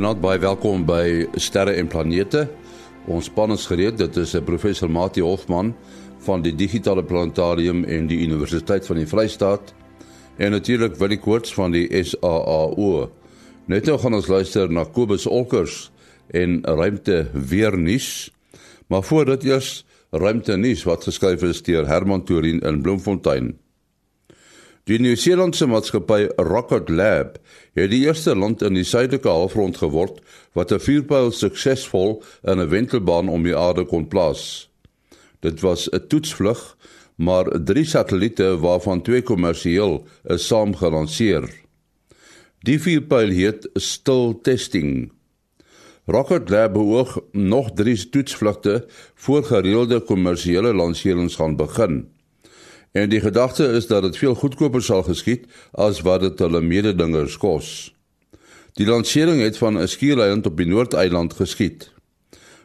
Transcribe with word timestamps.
Goeienaand, 0.00 0.22
baie 0.24 0.40
welkom 0.40 0.84
by 0.88 1.26
Sterre 1.36 1.74
en 1.76 1.88
Planete. 1.92 2.46
Ons 3.12 3.26
span 3.28 3.52
is 3.52 3.66
gereed. 3.68 3.98
Dit 4.00 4.14
is 4.16 4.30
eh, 4.32 4.40
professor 4.40 4.88
Mati 4.88 5.20
Hofman 5.20 5.74
van 6.24 6.40
die 6.40 6.54
Digitale 6.56 7.02
Planetarium 7.04 7.82
en 7.84 8.06
die 8.08 8.16
Universiteit 8.24 8.88
van 8.88 8.96
die 8.96 9.04
Vrystaat 9.04 9.74
en 10.40 10.56
natuurlik 10.56 10.96
Willie 10.96 11.20
Koorts 11.20 11.52
van 11.52 11.76
die 11.76 11.84
SAAO. 11.92 13.10
Net 13.68 13.92
nou 13.92 13.98
gaan 14.00 14.16
ons 14.16 14.32
luister 14.32 14.72
na 14.72 14.86
Kobus 14.88 15.28
Olkers 15.28 15.90
en 16.32 16.62
ruimte 16.64 17.26
weer 17.36 17.76
nuus. 17.76 18.30
Maar 18.88 19.04
voordat 19.04 19.44
eers 19.44 19.82
ruimte 20.16 20.56
nuus 20.56 20.88
wat 20.88 21.04
geskryf 21.12 21.44
is 21.44 21.60
deur 21.68 21.84
Herman 21.84 22.24
Torin 22.24 22.64
in 22.64 22.80
Bloemfontein. 22.80 23.58
Die 24.88 24.96
Nieu-Seelandse 24.96 25.66
maatskappy 25.68 26.30
Rocket 26.40 26.88
Lab 26.88 27.34
het 27.76 27.90
die 27.92 28.06
eerste 28.06 28.32
land 28.32 28.62
in 28.64 28.78
die 28.78 28.86
suidelike 28.88 29.28
halfrond 29.28 29.76
geword 29.76 30.22
wat 30.56 30.72
'n 30.72 30.80
vuurpyl 30.80 31.28
suksesvol 31.36 32.22
in 32.48 32.60
'n 32.60 32.68
wentelbaan 32.68 33.28
om 33.28 33.42
die 33.44 33.56
aarde 33.56 33.84
kon 33.84 34.08
plaas. 34.08 34.70
Dit 35.40 35.60
was 35.60 35.88
'n 35.92 36.06
toetsvlug, 36.08 36.76
maar 37.16 37.44
drie 37.64 37.84
satelliete 37.84 38.58
waarvan 38.58 39.02
twee 39.02 39.22
kommersieel 39.22 40.06
is 40.24 40.46
saam 40.46 40.74
gelanseer. 40.76 41.44
Die 42.64 42.80
vuurpyl 42.80 43.30
het 43.36 43.68
stil 43.74 44.40
testing. 44.42 45.12
Rocket 46.06 46.48
Lab 46.48 46.72
beoog 46.72 47.20
nog 47.32 47.72
drie 47.72 48.08
toetsvlugte 48.08 48.86
voor 49.14 49.44
gereelde 49.44 50.00
kommersiële 50.00 50.74
lanserings 50.74 51.36
gaan 51.36 51.56
begin. 51.56 52.08
En 52.92 53.08
die 53.08 53.20
gedagte 53.20 53.64
is 53.64 53.86
dat 53.86 54.02
dit 54.02 54.16
veel 54.16 54.34
goedkoper 54.34 54.82
sal 54.82 55.02
geskied 55.06 55.46
as 55.72 56.00
wat 56.06 56.20
dit 56.20 56.38
hulle 56.38 56.60
mededingers 56.60 57.36
kos. 57.38 57.94
Die 58.78 58.86
lansering 58.86 59.42
het 59.42 59.58
van 59.58 59.78
'n 59.78 59.88
skiereiland 59.88 60.46
op 60.46 60.56
die 60.56 60.66
Noordeiland 60.66 61.34
geskied. 61.34 61.90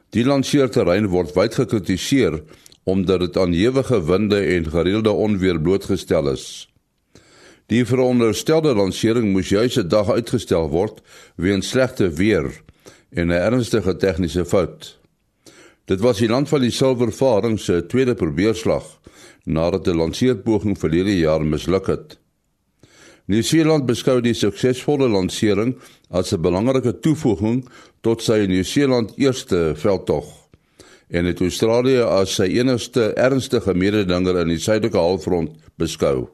Die 0.10 0.26
lanseerterrein 0.26 1.08
word 1.08 1.34
wyd 1.36 1.56
gekritiseer 1.56 2.44
omdat 2.84 3.20
dit 3.20 3.38
aan 3.38 3.54
ewige 3.54 4.06
winde 4.06 4.40
en 4.40 4.70
gereelde 4.70 5.12
onweer 5.12 5.62
blootgestel 5.62 6.32
is. 6.32 6.70
Die 7.66 7.86
veronderstelde 7.86 8.76
lansering 8.76 9.32
moes 9.32 9.50
juis 9.50 9.78
'n 9.78 9.88
dag 9.88 10.10
uitgestel 10.10 10.70
word 10.70 11.02
weens 11.36 11.70
slegte 11.70 12.10
weer 12.10 12.62
en 13.10 13.28
'n 13.28 13.32
ernstige 13.32 13.96
tegniese 13.96 14.46
fout. 14.46 14.98
Dit 15.86 16.00
was 16.00 16.18
die 16.18 16.30
land 16.30 16.50
van 16.50 16.62
die 16.62 16.72
silvervaring 16.72 17.60
se 17.60 17.86
tweede 17.86 18.14
probeerslag 18.14 19.00
nadat 19.46 19.88
'n 19.88 19.98
lanseerpoging 19.98 20.78
verlede 20.78 21.18
jaar 21.18 21.46
misluk 21.46 21.88
het. 21.88 22.18
Nieu-Seeland 23.26 23.86
beskou 23.86 24.22
die 24.22 24.34
suksesvolle 24.34 25.08
lansering 25.10 25.76
as 26.10 26.34
'n 26.34 26.42
belangrike 26.42 27.00
toevoeging 27.00 27.66
tot 28.02 28.22
sy 28.22 28.46
Nieu-Seeland 28.46 29.14
eerste 29.18 29.74
veldtog 29.76 30.46
en 31.10 31.26
het 31.26 31.42
Australië 31.42 32.02
as 32.02 32.36
sy 32.36 32.44
enigste 32.44 33.14
ernstige 33.14 33.74
mededinger 33.74 34.40
in 34.42 34.48
die 34.48 34.60
suidelike 34.60 34.98
halfrond 34.98 35.58
beskou. 35.78 36.28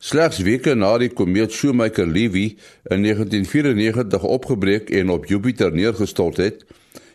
Slegs 0.00 0.38
weke 0.40 0.74
na 0.74 0.94
die 0.98 1.10
komeet 1.12 1.52
Shoemaker-Levy 1.52 2.56
in 2.88 3.02
1994 3.02 4.22
opgebreek 4.22 4.90
en 4.90 5.10
op 5.10 5.26
Jupiter 5.26 5.72
neergestort 5.72 6.36
het, 6.36 6.64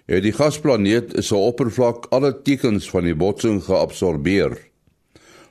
het 0.05 0.23
die 0.25 0.33
gasplaneet 0.35 1.15
se 1.25 1.35
oppervlak 1.35 2.09
alle 2.13 2.31
tekens 2.45 2.89
van 2.89 3.07
die 3.07 3.15
botsing 3.17 3.61
geabsorbeer. 3.65 4.57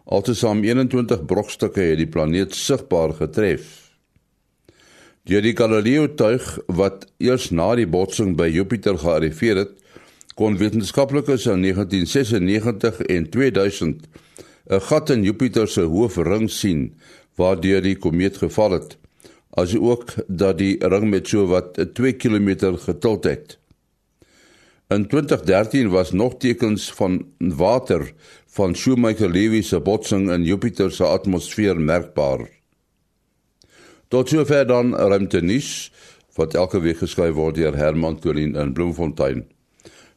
Altesaam 0.05 0.62
21 0.62 1.25
brokstukke 1.27 1.81
het 1.81 1.99
die 1.99 2.11
planeet 2.11 2.55
sigbaar 2.55 3.17
getref. 3.19 3.65
Deur 5.25 5.41
die 5.43 5.55
Galileo-tuig 5.56 6.45
wat 6.77 7.06
eers 7.19 7.49
na 7.51 7.71
die 7.79 7.89
botsing 7.89 8.34
by 8.37 8.51
Jupiter 8.53 8.99
gearriveer 9.01 9.62
het, 9.62 9.73
kon 10.37 10.59
wetenskaplikes 10.61 11.47
in 11.49 11.65
1996 11.65 13.00
en 13.09 13.31
2000 13.31 14.06
'n 14.71 14.81
gat 14.81 15.11
in 15.11 15.23
Jupiter 15.23 15.69
se 15.69 15.81
hoofring 15.81 16.50
sien 16.50 16.95
waardeur 17.37 17.83
die 17.83 17.97
komeet 17.97 18.37
geval 18.37 18.71
het, 18.71 18.97
asook 19.50 20.15
dat 20.29 20.59
die 20.59 20.77
ring 20.81 21.11
met 21.11 21.29
so 21.29 21.47
wat 21.47 21.79
2 21.95 22.12
km 22.12 22.77
getild 22.77 23.25
het. 23.25 23.59
In 24.94 25.06
2013 25.06 25.88
was 25.88 26.12
nog 26.12 26.37
tekens 26.38 26.93
van 26.93 27.27
water 27.38 28.12
van 28.47 28.77
Shoemaker-Levy 28.77 29.62
se 29.62 29.81
botsing 29.81 30.31
in 30.31 30.44
Jupiter 30.44 30.93
se 30.93 31.05
atmosfeer 31.05 31.81
merkbaar. 31.81 32.44
Tot 34.09 34.28
sover 34.28 34.66
dan 34.66 34.94
ruimte 34.94 35.41
nuus 35.41 35.93
wat 36.34 36.55
elke 36.55 36.81
week 36.81 37.03
geskryf 37.03 37.34
word 37.34 37.59
deur 37.59 37.75
Herman 37.77 38.21
Colin 38.21 38.55
in 38.55 38.72
Bloemfontein. 38.72 39.43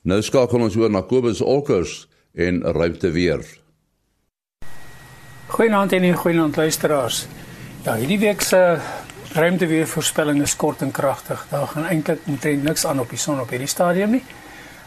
Nou 0.02 0.22
skakel 0.22 0.62
ons 0.62 0.78
oor 0.78 0.94
na 0.94 1.02
Kobus 1.02 1.42
Olkers 1.42 2.06
en 2.36 2.62
ruimte 2.62 3.12
weer. 3.12 3.42
Goeienaand 5.48 5.94
en 5.94 6.14
goeienaand 6.14 6.56
luisteraars. 6.56 7.26
Ja, 7.86 7.96
hierdie 7.96 8.20
week 8.20 8.42
se 8.42 8.78
ruimte 9.34 9.68
weer 9.68 9.88
voorspelling 9.88 10.42
is 10.42 10.56
kort 10.56 10.82
en 10.82 10.92
kragtig. 10.92 11.48
Daar 11.50 11.68
gaan 11.68 11.86
eintlik 11.86 12.20
omtrent 12.28 12.64
niks 12.64 12.86
aan 12.86 13.00
op 13.00 13.10
die 13.10 13.20
son 13.20 13.42
op 13.42 13.50
hierdie 13.50 13.74
stadium 13.74 14.20
nie 14.20 14.24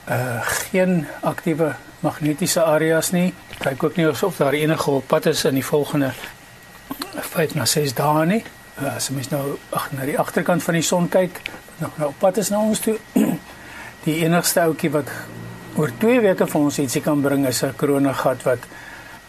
uh 0.08 0.40
geen 0.42 1.06
aktiewe 1.20 1.74
magnetiese 2.00 2.62
areas 2.62 3.10
nie. 3.10 3.34
Kyk 3.58 3.82
ook 3.82 3.96
nie 3.96 4.08
of 4.08 4.36
daar 4.36 4.52
enige 4.52 4.90
op 4.90 5.06
pad 5.06 5.26
is 5.26 5.44
in 5.44 5.54
die 5.54 5.64
volgende 5.64 6.12
5 7.20 7.54
na 7.54 7.66
6 7.66 7.94
dae 7.94 8.26
nie. 8.26 8.44
Uh, 8.80 8.94
as 8.96 9.10
mens 9.10 9.28
nou 9.28 9.58
ag 9.70 9.90
na 9.92 10.04
die 10.08 10.18
agterkant 10.18 10.62
van 10.62 10.74
die 10.74 10.82
son 10.82 11.08
kyk, 11.08 11.42
nog 11.78 11.98
nou 11.98 12.08
op 12.08 12.18
pad 12.18 12.36
is 12.36 12.48
na 12.48 12.60
ons 12.60 12.80
toe. 12.80 12.96
Die 14.00 14.22
enigste 14.24 14.62
ouetjie 14.64 14.88
wat 14.94 15.10
oor 15.76 15.90
2 16.00 16.20
weke 16.24 16.46
vir 16.48 16.60
ons 16.60 16.78
ietsie 16.80 17.02
kan 17.04 17.20
bring 17.20 17.44
is 17.46 17.62
'n 17.62 17.76
koronagat 17.76 18.42
wat 18.42 18.64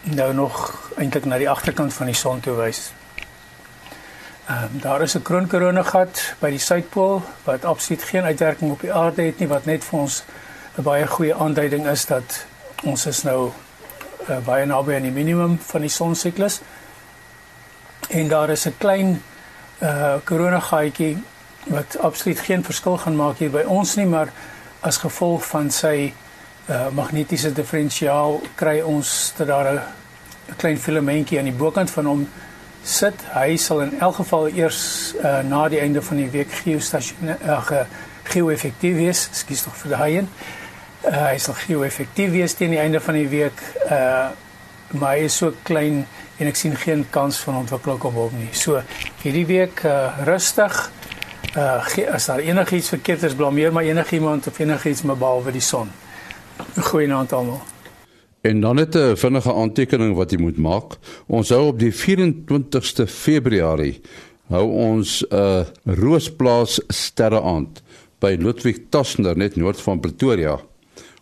nou 0.02 0.32
nog 0.34 0.54
eintlik 0.96 1.24
na 1.24 1.38
die 1.38 1.50
agterkant 1.50 1.92
van 1.92 2.06
die 2.06 2.16
son 2.16 2.40
toe 2.40 2.56
wys. 2.56 2.92
Ehm 4.48 4.64
um, 4.64 4.80
daar 4.80 5.02
is 5.02 5.14
'n 5.14 5.22
kroonkorona-gat 5.22 6.34
by 6.40 6.50
die 6.50 6.58
suidpool 6.58 7.22
wat 7.44 7.64
absoluut 7.64 8.02
geen 8.02 8.24
uitwerking 8.24 8.70
op 8.70 8.80
die 8.80 8.92
aarde 8.92 9.22
het 9.22 9.38
nie 9.38 9.48
wat 9.48 9.64
net 9.64 9.84
vir 9.84 9.98
ons 9.98 10.24
'n 10.72 10.82
baie 10.82 11.06
goeie 11.06 11.34
aanduiding 11.34 11.86
is 11.86 12.06
dat 12.06 12.46
ons 12.82 13.06
is 13.06 13.22
nou 13.22 13.50
uh, 14.28 14.38
baie 14.44 14.64
naby 14.66 14.94
aan 14.94 15.04
die 15.04 15.12
minimum 15.12 15.58
van 15.60 15.84
die 15.84 15.90
sonsiklus. 15.92 16.60
En 18.08 18.28
daar 18.28 18.50
is 18.50 18.64
'n 18.66 18.74
klein 18.78 19.22
uh 19.82 20.14
koronagaatjie 20.24 21.18
wat 21.66 21.98
absoluut 21.98 22.40
geen 22.40 22.64
verskil 22.64 22.96
gaan 22.98 23.16
maak 23.16 23.38
hier 23.38 23.50
by 23.50 23.64
ons 23.66 23.94
nie, 23.94 24.06
maar 24.06 24.32
as 24.80 24.96
gevolg 24.96 25.46
van 25.46 25.70
sy 25.70 26.14
uh 26.68 26.88
magnetiese 26.94 27.52
diferensiaal 27.52 28.40
kry 28.54 28.80
ons 28.80 29.32
dat 29.36 29.46
daar 29.46 29.72
'n 29.74 30.56
klein 30.56 30.78
filamentjie 30.78 31.38
aan 31.38 31.50
die 31.50 31.60
bokant 31.64 31.90
van 31.90 32.06
hom 32.06 32.28
sit. 32.84 33.14
Hy 33.34 33.56
sal 33.56 33.80
in 33.80 34.00
elk 34.00 34.14
geval 34.14 34.48
eers 34.48 35.14
uh 35.24 35.42
na 35.42 35.68
die 35.68 35.80
einde 35.80 36.02
van 36.02 36.16
die 36.16 36.30
week 36.30 36.52
geostasionair 36.52 37.38
uh, 37.70 37.80
geo-effektief 38.22 38.94
wees. 38.96 39.28
Ekskuus 39.28 39.62
tog 39.62 39.76
vir 39.76 39.90
daai 39.90 40.16
een. 40.16 40.28
Uh, 40.28 40.61
hy 41.02 41.38
sal 41.42 41.54
geo 41.54 41.82
effektief 41.82 42.30
wees 42.30 42.54
teen 42.54 42.74
die 42.74 42.80
einde 42.80 43.00
van 43.00 43.18
die 43.18 43.28
week. 43.28 43.60
Uh 43.90 44.30
maar 44.92 45.14
hy 45.16 45.22
is 45.24 45.38
so 45.40 45.54
klein 45.64 46.02
en 46.36 46.48
ek 46.50 46.58
sien 46.60 46.74
geen 46.76 47.06
kans 47.08 47.38
van 47.46 47.62
ontwikkeling 47.62 48.02
op 48.04 48.16
hom 48.18 48.34
nie. 48.36 48.50
So 48.52 48.82
hierdie 49.22 49.46
week 49.48 49.84
uh 49.88 50.18
rustig. 50.28 50.90
Uh 51.56 51.80
as 52.12 52.26
daar 52.28 52.44
enigiets 52.44 52.92
verkeerd 52.92 53.22
is, 53.22 53.34
blameer 53.34 53.72
maar 53.72 53.88
enigiemand 53.88 54.46
of 54.46 54.58
enigiets 54.58 55.02
maar 55.02 55.16
behalwe 55.16 55.52
die 55.52 55.64
son. 55.64 55.88
Goeienaand 56.76 57.32
almal. 57.32 57.62
En 58.42 58.60
dan 58.60 58.76
net 58.76 58.94
'n 58.96 59.16
vinnige 59.16 59.54
aantekening 59.54 60.14
wat 60.16 60.30
jy 60.30 60.38
moet 60.38 60.58
maak. 60.58 60.98
Ons 61.26 61.48
hou 61.48 61.66
op 61.66 61.78
die 61.78 61.92
24ste 61.92 63.06
Februarie 63.06 64.00
hou 64.48 64.66
ons 64.68 65.24
'n 65.30 65.36
uh, 65.36 65.64
Roosplaas 65.84 66.80
sterreaand 66.88 67.82
by 68.20 68.36
Ludwig 68.38 68.78
Tasner 68.90 69.36
net 69.36 69.56
noord 69.56 69.80
van 69.80 70.00
Pretoria 70.00 70.60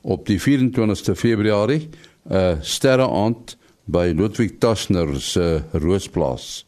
op 0.03 0.27
die 0.27 0.41
24ste 0.41 1.15
Februarie 1.15 1.89
'n 2.29 2.35
uh, 2.35 2.57
sterreaand 2.61 3.57
by 3.85 4.13
Ludwig 4.17 4.59
Tasner 4.59 5.21
se 5.21 5.41
uh, 5.41 5.81
Roosplaas. 5.81 6.67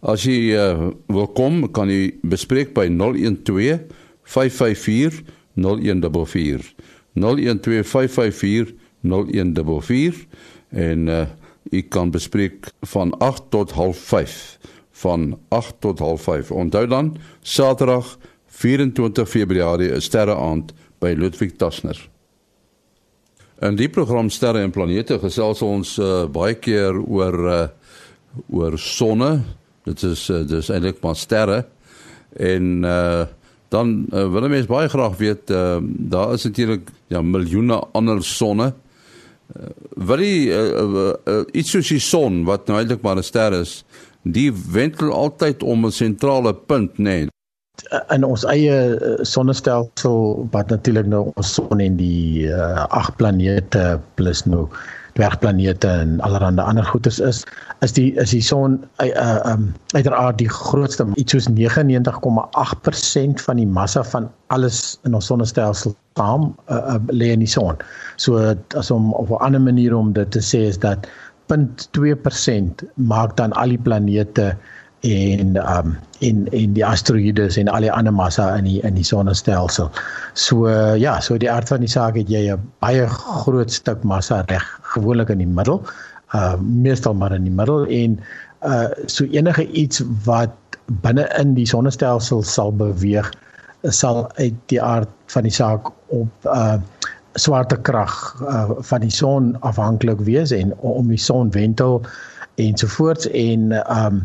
As 0.00 0.22
jy 0.24 0.54
uh, 0.54 0.90
wil 1.06 1.26
kom, 1.26 1.70
kan 1.72 1.90
jy 1.90 2.14
bespreek 2.22 2.74
by 2.74 2.86
012 2.88 3.80
554 4.22 5.22
0144. 5.54 6.74
012 7.14 7.86
554 7.88 8.74
0144 9.02 10.26
en 10.70 11.08
uh, 11.08 11.26
jy 11.70 11.82
kan 11.88 12.10
bespreek 12.10 12.70
van 12.92 13.14
8 13.18 13.50
tot 13.50 13.72
05 13.74 14.58
van 15.02 15.38
8 15.48 15.80
tot 15.80 16.00
05. 16.00 16.50
Onthou 16.50 16.86
dan 16.86 17.16
Saterdag 17.42 18.16
24 18.46 19.28
Februarie 19.28 19.92
'n 19.92 20.00
sterreaand 20.00 20.72
by 20.98 21.14
Ludwig 21.16 21.56
Tasner. 21.56 22.15
In 23.60 23.76
die 23.76 23.88
program 23.88 24.30
Sterre 24.30 24.60
en 24.60 24.70
Planete 24.70 25.18
gesels 25.18 25.62
ons 25.62 25.98
uh, 25.98 26.26
baie 26.28 26.54
keer 26.54 26.98
oor 27.00 27.36
uh, 27.48 27.68
oor 28.52 28.78
sonne. 28.78 29.40
Dit 29.84 30.02
is 30.02 30.28
uh, 30.30 30.42
dis 30.44 30.68
eintlik 30.68 31.00
maar 31.00 31.16
sterre 31.16 31.64
En 32.36 32.84
uh 32.84 33.24
dan 33.68 34.06
uh, 34.14 34.28
wil 34.30 34.46
mense 34.48 34.68
baie 34.70 34.88
graag 34.88 35.16
weet 35.18 35.50
uh 35.50 35.78
daar 35.82 36.32
is 36.34 36.44
natuurlik 36.44 36.90
ja 37.10 37.22
miljoene 37.22 37.80
ander 37.92 38.22
sonne. 38.24 38.68
Uh, 39.56 39.70
wil 40.06 40.22
jy 40.22 40.52
uh, 40.54 40.82
uh, 40.82 41.06
uh, 41.26 41.40
iets 41.52 41.74
soos 41.74 41.90
die 41.90 42.00
son 42.00 42.44
wat 42.46 42.70
nou 42.70 42.78
eintlik 42.78 43.02
maar 43.02 43.18
'n 43.18 43.26
ster 43.26 43.52
is, 43.58 43.84
die 44.22 44.52
wentel 44.52 45.10
altyd 45.10 45.62
om 45.62 45.86
'n 45.86 45.90
sentrale 45.92 46.54
punt, 46.54 46.98
nee 46.98 47.26
in 48.14 48.24
ons 48.24 48.44
eie 48.48 48.76
sonnestelsel 49.22 50.48
wat 50.52 50.70
natuurlik 50.72 51.06
nou 51.06 51.32
ons 51.34 51.54
son 51.58 51.80
en 51.80 51.96
die 52.00 52.48
uh, 52.48 52.86
agt 52.90 53.16
planete 53.20 53.98
plus 54.16 54.44
nou 54.46 54.66
dwergplanete 55.16 55.88
en 55.88 56.20
allerlei 56.20 56.60
ander 56.60 56.84
goedes 56.84 57.18
is 57.20 57.44
is 57.84 57.92
die 57.96 58.12
is 58.20 58.30
die 58.34 58.42
son 58.44 58.78
uh, 59.04 59.40
um, 59.48 59.74
uiteraard 59.94 60.38
die 60.38 60.48
grootste 60.48 61.06
iets 61.16 61.32
soos 61.32 61.48
99,8% 61.52 63.44
van 63.46 63.56
die 63.60 63.68
massa 63.78 64.04
van 64.04 64.28
alles 64.52 64.98
in 65.08 65.16
ons 65.16 65.28
sonnestelsel 65.32 65.96
saam 66.20 66.50
uh, 66.68 66.96
uh, 66.96 67.00
lê 67.12 67.32
in 67.32 67.44
die 67.44 67.50
son. 67.50 67.76
So 68.16 68.54
as 68.76 68.90
om 68.90 69.12
op 69.14 69.30
'n 69.30 69.42
ander 69.44 69.60
manier 69.60 69.96
om 69.96 70.12
dit 70.12 70.30
te 70.30 70.40
sê 70.40 70.66
is 70.72 70.78
dat 70.78 71.08
0.2% 71.52 72.84
maak 72.94 73.36
dan 73.36 73.52
al 73.52 73.68
die 73.68 73.78
planete 73.78 74.56
en 75.06 75.56
um 75.78 75.96
en 76.24 76.46
en 76.52 76.72
die 76.72 76.84
asteroïdes 76.86 77.58
en 77.60 77.68
al 77.68 77.84
die 77.84 77.92
ander 77.92 78.14
massa 78.14 78.48
in 78.56 78.64
die 78.64 78.80
in 78.88 78.96
die 78.96 79.04
sonnestelsel. 79.04 79.90
So 80.34 80.66
uh, 80.68 80.96
ja, 80.96 81.18
so 81.20 81.36
die 81.38 81.50
aard 81.50 81.68
van 81.68 81.84
die 81.84 81.92
saak 81.92 82.16
het 82.16 82.30
jy 82.32 82.48
'n 82.52 82.62
baie 82.80 83.06
groot 83.08 83.72
stuk 83.72 84.04
massa 84.04 84.42
reg 84.48 84.64
gewoonlik 84.94 85.30
in 85.30 85.44
die 85.44 85.52
middel. 85.58 85.82
Uh 86.34 86.56
meestal 86.60 87.14
maar 87.14 87.32
in 87.32 87.44
die 87.44 87.56
middel 87.62 87.86
en 87.86 88.20
uh 88.62 88.88
so 89.06 89.24
enige 89.24 89.66
iets 89.72 90.02
wat 90.24 90.54
binne 91.02 91.28
in 91.38 91.54
die 91.54 91.66
sonnestelsel 91.66 92.42
sal 92.42 92.72
beweeg 92.72 93.30
sal 93.82 94.30
uit 94.36 94.54
die 94.66 94.82
aard 94.82 95.08
van 95.26 95.42
die 95.42 95.52
saak 95.52 95.90
op 96.06 96.28
uh 96.44 96.76
swaartekrag 97.36 98.14
uh, 98.42 98.70
van 98.80 99.00
die 99.04 99.12
son 99.12 99.56
afhanklik 99.60 100.20
wees 100.24 100.50
en 100.56 100.72
om 100.80 101.08
die 101.12 101.20
son 101.20 101.50
wentel 101.52 102.00
ensovoorts 102.56 103.28
en 103.30 103.72
ehm 103.72 104.06
um, 104.06 104.22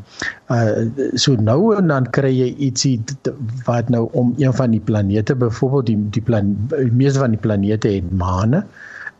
uh 0.56 1.18
so 1.20 1.36
nou 1.36 1.76
en 1.76 1.88
dan 1.92 2.08
kry 2.16 2.32
jy 2.32 2.54
ietsie 2.68 2.96
wat 3.68 3.90
nou 3.90 4.08
om 4.12 4.34
een 4.38 4.54
van 4.54 4.72
die 4.72 4.84
planete 4.92 5.36
byvoorbeeld 5.36 5.86
die 5.86 6.00
die 6.18 6.24
plan 6.30 6.56
meeste 6.92 7.20
van 7.20 7.36
die 7.36 7.44
planete 7.48 7.92
het 7.98 8.12
maane 8.12 8.64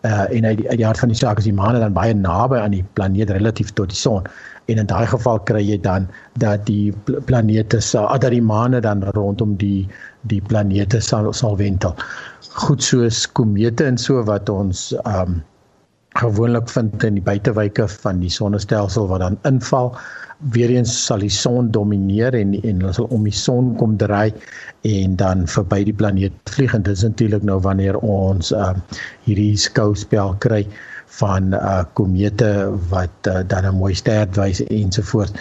uh 0.02 0.26
en 0.36 0.46
uit 0.46 0.58
die, 0.58 0.70
uit 0.70 0.78
die 0.78 0.86
hart 0.86 1.00
van 1.00 1.12
die 1.14 1.18
saak 1.18 1.38
is 1.38 1.50
die 1.50 1.58
maane 1.58 1.80
dan 1.84 1.94
baie 1.94 2.14
naby 2.14 2.58
aan 2.58 2.74
die 2.74 2.86
planeet 2.98 3.30
relatief 3.30 3.74
tot 3.78 3.92
die 3.94 4.00
son. 4.00 4.26
En 4.66 4.80
in 4.82 4.88
daai 4.90 5.06
geval 5.12 5.40
kry 5.50 5.62
jy 5.62 5.78
dan 5.82 6.08
dat 6.42 6.66
die 6.66 6.94
planete 7.30 7.82
sal 7.86 8.08
dat 8.18 8.32
die 8.34 8.42
maane 8.42 8.82
dan 8.82 9.04
rondom 9.18 9.56
die 9.62 9.88
die 10.32 10.42
planete 10.42 11.02
sal 11.02 11.34
sal 11.34 11.58
wentel. 11.58 11.96
Goed 12.66 12.84
soos 12.84 13.28
komete 13.40 13.86
en 13.86 13.98
so 13.98 14.24
wat 14.26 14.50
ons 14.50 14.92
ehm 15.04 15.38
um, 15.38 15.40
gewoonlik 16.22 16.70
vind 16.70 17.04
in 17.04 17.18
die 17.20 17.26
buitewyke 17.26 17.88
van 18.02 18.20
die 18.22 18.30
sonnestelsel 18.30 19.08
wat 19.12 19.24
dan 19.24 19.40
inval 19.50 19.96
weer 20.54 20.70
eens 20.74 20.94
sal 21.06 21.22
die 21.22 21.34
son 21.34 21.70
domineer 21.72 22.36
en 22.38 22.54
en 22.62 22.82
hulle 22.82 22.94
sal 22.98 23.10
om 23.14 23.26
die 23.30 23.36
son 23.36 23.74
kom 23.78 23.98
draai 24.02 24.34
en 24.90 25.16
dan 25.18 25.44
verby 25.56 25.84
die 25.86 25.98
planeet 25.98 26.54
vlieg 26.56 26.74
en 26.78 26.86
dit 26.88 26.98
is 26.98 27.04
natuurlik 27.06 27.46
nou 27.46 27.60
wanneer 27.62 28.00
ons 28.02 28.54
uh, 28.58 28.74
hierdie 29.28 29.54
skouspel 29.58 30.34
kry 30.46 30.64
van 31.20 31.52
uh 31.58 31.84
komete 32.00 32.50
wat 32.90 33.28
uh, 33.28 33.42
dan 33.48 33.66
'n 33.68 33.76
mooi 33.76 33.94
ster 33.96 34.28
wys 34.38 34.62
ensovoorts. 34.64 35.34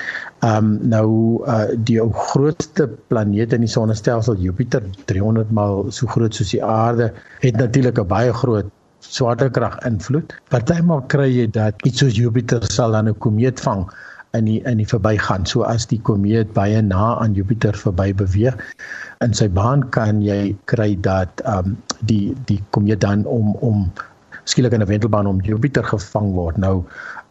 Um 0.43 0.79
nou 0.83 1.09
uh 1.47 1.71
die 1.77 2.01
grootste 2.33 2.89
planeet 3.09 3.53
in 3.53 3.65
die 3.65 3.71
sonnestelsel 3.71 4.37
Jupiter 4.37 4.83
300 5.05 5.51
maal 5.51 5.87
so 5.91 6.07
groot 6.07 6.35
soos 6.35 6.51
die 6.51 6.65
aarde 6.65 7.13
het 7.41 7.57
natuurlik 7.57 7.99
'n 7.99 8.07
baie 8.07 8.33
groot 8.33 8.67
swaartekrag 9.01 9.79
invloed. 9.89 10.35
Partymal 10.53 11.03
kry 11.13 11.29
jy 11.33 11.47
dat 11.51 11.75
iets 11.89 12.03
soos 12.03 12.17
Jupiter 12.17 12.65
sal 12.71 12.93
dan 12.93 13.09
'n 13.09 13.19
komeet 13.19 13.61
vang 13.61 13.89
in 14.33 14.45
die 14.45 14.61
in 14.65 14.79
die 14.79 14.87
verbygaan. 14.87 15.47
So 15.47 15.63
as 15.63 15.87
die 15.87 16.01
komeet 16.01 16.53
baie 16.53 16.83
na 16.83 17.17
aan 17.19 17.35
Jupiter 17.35 17.75
verby 17.75 18.13
beweeg 18.15 18.57
in 19.25 19.35
sy 19.35 19.49
baan 19.49 19.89
kan 19.91 20.23
jy 20.23 20.57
kry 20.65 20.95
dat 21.01 21.43
ehm 21.45 21.73
um, 21.73 21.77
die 22.07 22.35
die 22.47 22.61
komeet 22.71 23.01
dan 23.01 23.27
om 23.27 23.57
om 23.61 23.91
skielik 24.45 24.73
in 24.73 24.83
'n 24.83 24.87
wentelbaan 24.87 25.27
om 25.27 25.41
Jupiter 25.41 25.85
gevang 25.85 26.33
word. 26.33 26.57
Nou 26.57 26.85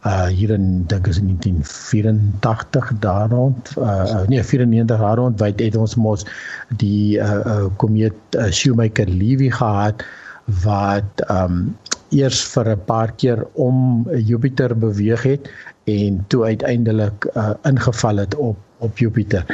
uh 0.06 0.26
hier 0.26 0.50
in 0.50 0.84
dink 0.86 1.06
is 1.06 1.18
in 1.18 1.26
1984 1.26 2.92
daar 3.00 3.28
rond 3.28 3.72
uh 3.76 4.26
nee 4.28 4.42
94 4.42 4.98
daar 4.98 5.16
rond 5.16 5.40
wyd 5.40 5.60
het 5.60 5.76
ons 5.76 5.94
mos 5.94 6.24
die 6.68 7.18
uh, 7.18 7.44
uh 7.46 7.66
komeet 7.76 8.16
uh, 8.36 8.50
Shoemaker-Levy 8.50 9.50
gehad 9.50 10.04
wat 10.44 11.24
um, 11.30 11.76
eers 12.10 12.42
vir 12.54 12.70
'n 12.74 12.84
paar 12.86 13.12
keer 13.12 13.46
om 13.54 14.06
Jupiter 14.14 14.74
beweeg 14.78 15.22
het 15.22 15.50
en 15.84 16.24
toe 16.28 16.44
uiteindelik 16.44 17.26
uh, 17.34 17.54
ingeval 17.62 18.16
het 18.16 18.34
op 18.34 18.58
op 18.80 18.98
Jupiter. 18.98 19.44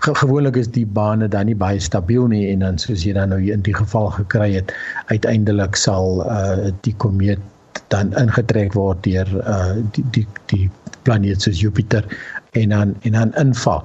Ge 0.00 0.14
gewoonlik 0.14 0.56
is 0.56 0.68
die 0.68 0.86
bane 0.86 1.28
dan 1.28 1.46
nie 1.46 1.56
baie 1.56 1.80
stabiel 1.80 2.26
nie 2.26 2.48
en 2.52 2.58
dan 2.58 2.78
soos 2.78 3.04
jy 3.04 3.12
dan 3.12 3.28
nou 3.28 3.40
in 3.52 3.60
die 3.62 3.74
geval 3.74 4.08
gekry 4.10 4.54
het, 4.54 4.72
uiteindelik 5.06 5.76
sal 5.76 6.24
uh, 6.24 6.72
die 6.80 6.94
komeet 6.96 7.38
dan 7.88 8.14
ingetrek 8.16 8.72
word 8.72 9.02
deur 9.04 9.28
uh, 9.44 9.76
die 9.92 10.04
die 10.16 10.26
die 10.46 10.70
planeet 11.02 11.42
soos 11.42 11.60
Jupiter 11.60 12.06
en 12.56 12.68
dan 12.68 12.94
en 13.02 13.12
dan 13.12 13.34
inval. 13.34 13.84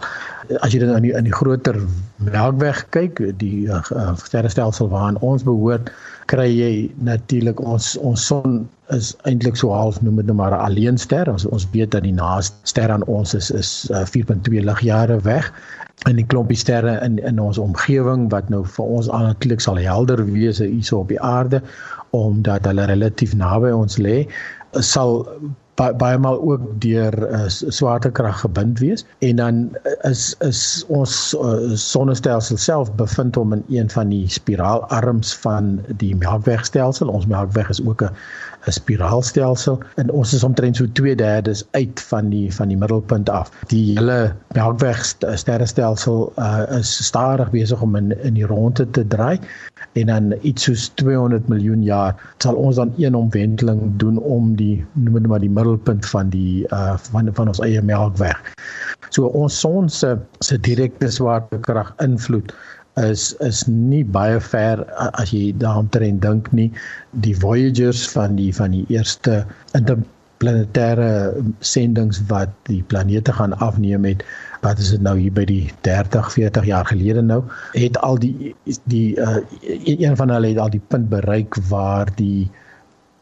As 0.61 0.71
jy 0.71 0.79
dan 0.79 0.95
in 0.95 1.09
die, 1.09 1.13
in 1.17 1.27
die 1.27 1.35
groter 1.35 1.77
Melkweg 2.23 2.85
kyk, 2.95 3.19
die 3.41 3.67
uh, 3.67 4.13
sterrestelsel 4.23 4.89
waaraan 4.89 5.19
ons 5.25 5.43
behoort, 5.43 5.91
kry 6.31 6.47
jy 6.49 6.71
natuurlik 7.05 7.59
ons 7.61 7.95
ons 7.97 8.27
son 8.27 8.63
is 8.93 9.13
eintlik 9.29 9.57
so 9.57 9.73
half 9.73 10.01
noem 10.01 10.21
dit 10.21 10.29
nou 10.29 10.35
maar 10.37 10.53
'n 10.53 10.65
alleenster. 10.67 11.29
Ons 11.31 11.45
ons 11.45 11.67
weet 11.71 11.91
dat 11.91 12.03
die 12.03 12.13
naaste 12.13 12.55
ster 12.63 12.91
aan 12.91 13.05
ons 13.05 13.33
is 13.33 13.51
is 13.51 13.89
uh, 13.91 14.05
4.2 14.05 14.61
ligjare 14.65 15.19
weg 15.21 15.51
en 16.03 16.15
die 16.15 16.25
klompie 16.25 16.57
sterre 16.57 16.99
in 17.05 17.17
in 17.25 17.39
ons 17.39 17.57
omgewing 17.57 18.29
wat 18.31 18.49
nou 18.49 18.63
vir 18.77 18.85
ons 18.85 19.09
aanklik 19.09 19.61
sal 19.63 19.77
helder 19.77 20.25
wees 20.25 20.59
hierso 20.59 20.99
op 20.99 21.09
die 21.13 21.21
aarde 21.21 21.61
omdat 22.09 22.65
hulle 22.65 22.85
relatief 22.85 23.35
naby 23.35 23.71
ons 23.71 23.97
lê 23.97 24.27
sal 24.79 25.25
baie 25.75 26.17
maal 26.17 26.39
ook 26.39 26.61
deur 26.83 27.15
uh, 27.27 27.47
swaartekrag 27.47 28.39
gebind 28.39 28.79
wees 28.79 29.05
en 29.19 29.35
dan 29.35 29.57
is 30.07 30.35
is 30.39 30.85
ons 30.87 31.35
uh, 31.35 31.75
sonnestelsel 31.75 32.57
self 32.57 32.93
bevind 32.95 33.35
hom 33.35 33.53
in 33.53 33.63
een 33.67 33.89
van 33.89 34.09
die 34.09 34.23
spiraalarms 34.31 35.35
van 35.43 35.79
die 35.99 36.15
Melkwegstelsel. 36.15 37.11
Ons 37.11 37.27
Melkweg 37.27 37.69
is 37.69 37.83
ook 37.85 38.03
'n 38.03 38.15
'n 38.65 38.71
spiraalstelsel 38.71 39.79
en 39.95 40.11
ons 40.11 40.33
is 40.33 40.43
omtrent 40.43 40.75
so 40.75 40.85
2/3 40.99 41.63
uit 41.71 42.01
van 42.01 42.29
die 42.29 42.53
van 42.53 42.67
die 42.67 42.77
middelpunt 42.77 43.29
af. 43.29 43.51
Die 43.67 43.97
hele 43.97 44.35
Melkweg 44.53 45.03
sterrestelsel 45.35 46.33
uh, 46.39 46.63
is 46.79 47.05
stadig 47.05 47.49
besig 47.51 47.81
om 47.81 47.95
in 47.95 48.13
in 48.23 48.33
die 48.33 48.45
ronde 48.45 48.89
te 48.89 49.07
draai 49.07 49.39
en 49.93 50.05
dan 50.05 50.33
iets 50.41 50.63
soos 50.63 50.91
200 50.95 51.47
miljoen 51.47 51.83
jaar 51.83 52.33
sal 52.37 52.55
ons 52.55 52.75
dan 52.75 52.93
een 52.97 53.15
omwenteling 53.15 53.81
doen 53.97 54.17
om 54.17 54.55
die 54.55 54.85
noem 54.93 55.13
dit 55.13 55.27
maar 55.27 55.39
die 55.39 55.49
middelpunt 55.49 56.05
van 56.05 56.29
die 56.29 56.65
uh 56.71 56.97
van 56.97 57.29
van 57.33 57.47
ons 57.47 57.59
eie 57.59 57.81
Melkweg. 57.81 58.53
So 59.09 59.25
ons 59.25 59.59
son 59.59 59.89
se 59.89 60.17
se 60.39 60.59
direkte 60.59 61.11
swaartekrag 61.11 61.93
invloed 62.03 62.53
is 62.95 63.33
is 63.43 63.67
nie 63.67 64.03
baie 64.03 64.39
ver 64.39 64.83
as 65.21 65.31
jy 65.33 65.53
daaroor 65.59 66.19
dink 66.19 66.51
nie. 66.53 66.71
Die 67.11 67.35
voyagers 67.35 68.07
van 68.07 68.35
die 68.35 68.53
van 68.55 68.71
die 68.71 68.85
eerste 68.89 69.45
interplanetêre 69.75 71.35
sendings 71.59 72.21
wat 72.29 72.49
die 72.69 72.83
planete 72.83 73.33
gaan 73.33 73.53
afneem 73.59 74.05
het 74.05 74.23
wat 74.61 74.79
is 74.79 74.91
dit 74.95 75.01
nou 75.01 75.17
hier 75.19 75.33
by 75.33 75.45
die 75.45 75.71
30 75.85 76.31
40 76.33 76.65
jaar 76.65 76.85
gelede 76.85 77.21
nou 77.21 77.43
het 77.73 77.97
al 77.97 78.17
die 78.17 78.55
die 78.85 79.15
uh, 79.19 79.37
een 79.83 80.15
van 80.15 80.29
hulle 80.29 80.55
het 80.55 80.59
al 80.59 80.69
die 80.73 80.83
punt 80.87 81.09
bereik 81.09 81.55
waar 81.69 82.09
die 82.15 82.49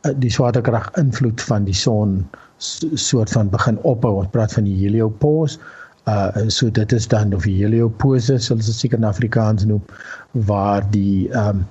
uh, 0.05 0.13
die 0.15 0.31
swaartekrag 0.31 0.91
invloed 1.01 1.41
van 1.41 1.65
die 1.65 1.75
son 1.75 2.21
soort 2.63 3.31
van 3.31 3.49
begin 3.49 3.77
ophou. 3.81 4.13
Ons 4.21 4.29
praat 4.31 4.53
van 4.53 4.63
die 4.63 4.77
heliopause 4.77 5.59
uh 6.07 6.47
so 6.47 6.69
dit 6.69 6.91
is 6.91 7.07
dan 7.07 7.33
of 7.33 7.43
heliopause 7.47 8.37
soos 8.37 8.65
dit 8.65 8.75
seker 8.75 8.97
in 8.97 9.07
Afrikaans 9.07 9.65
noem 9.65 9.83
waar 10.49 10.83
die 10.91 11.29
ehm 11.31 11.49
um, 11.49 11.67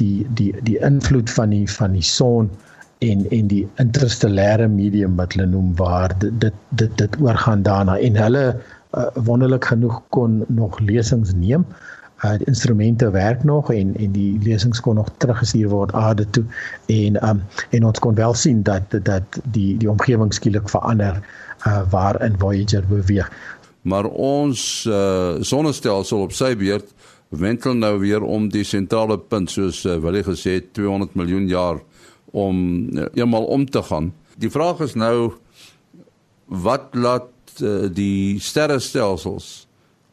die 0.00 0.26
die 0.38 0.52
die 0.62 0.78
invloed 0.84 1.30
van 1.30 1.54
die 1.54 1.66
van 1.70 1.92
die 1.92 2.02
son 2.04 2.50
en 2.98 3.26
en 3.30 3.46
die 3.46 3.66
interstellêre 3.82 4.68
medium 4.68 5.16
wat 5.16 5.36
hulle 5.36 5.46
noem 5.46 5.74
waar 5.76 6.14
dit 6.18 6.40
dit 6.40 6.54
dit, 6.68 6.98
dit 6.98 7.20
oorgaan 7.20 7.62
daarna 7.62 7.98
en 7.98 8.16
hulle 8.16 8.44
uh, 8.96 9.06
wonderlik 9.14 9.64
genoeg 9.64 10.02
kon 10.08 10.44
nog 10.48 10.80
lesings 10.80 11.34
neem. 11.34 11.66
Uh 12.24 12.36
die 12.40 12.46
instrumente 12.48 13.10
werk 13.10 13.44
nog 13.44 13.72
en 13.72 13.96
en 13.96 14.12
die 14.12 14.38
lesings 14.42 14.80
kon 14.80 14.94
nog 14.96 15.10
teruggestuur 15.16 15.68
word 15.68 15.92
aarde 15.92 16.24
toe 16.30 16.44
en 16.86 17.18
um 17.28 17.42
en 17.70 17.84
ons 17.84 17.98
kon 17.98 18.14
wel 18.14 18.34
sien 18.34 18.62
dat 18.62 18.96
dat 19.02 19.40
die 19.44 19.76
die 19.76 19.90
omgewing 19.90 20.32
skielik 20.32 20.68
verander 20.68 21.20
uh 21.66 21.82
waarin 21.90 22.38
Voyager 22.38 22.84
beweeg. 22.88 23.30
Maar 23.86 24.08
ons 24.10 24.60
uh, 24.90 25.38
sonnestelsel 25.46 26.24
op 26.26 26.32
sy 26.34 26.54
beurt 26.58 26.88
wentel 27.28 27.76
nou 27.78 27.92
weer 28.02 28.22
om 28.22 28.48
die 28.50 28.64
sentrale 28.66 29.18
punt 29.18 29.50
soos 29.50 29.84
uh, 29.86 29.98
wil 30.02 30.18
jy 30.18 30.24
gesê 30.26 30.56
200 30.74 31.14
miljoen 31.18 31.46
jaar 31.50 31.78
om 32.34 32.56
uh, 32.90 33.06
eenmal 33.14 33.46
om 33.46 33.66
te 33.70 33.82
gaan. 33.86 34.10
Die 34.42 34.50
vraag 34.50 34.82
is 34.86 34.96
nou 34.98 35.36
wat 36.66 36.94
laat 36.98 37.30
uh, 37.62 37.86
die 37.90 38.42
sterrestelsels 38.42 39.66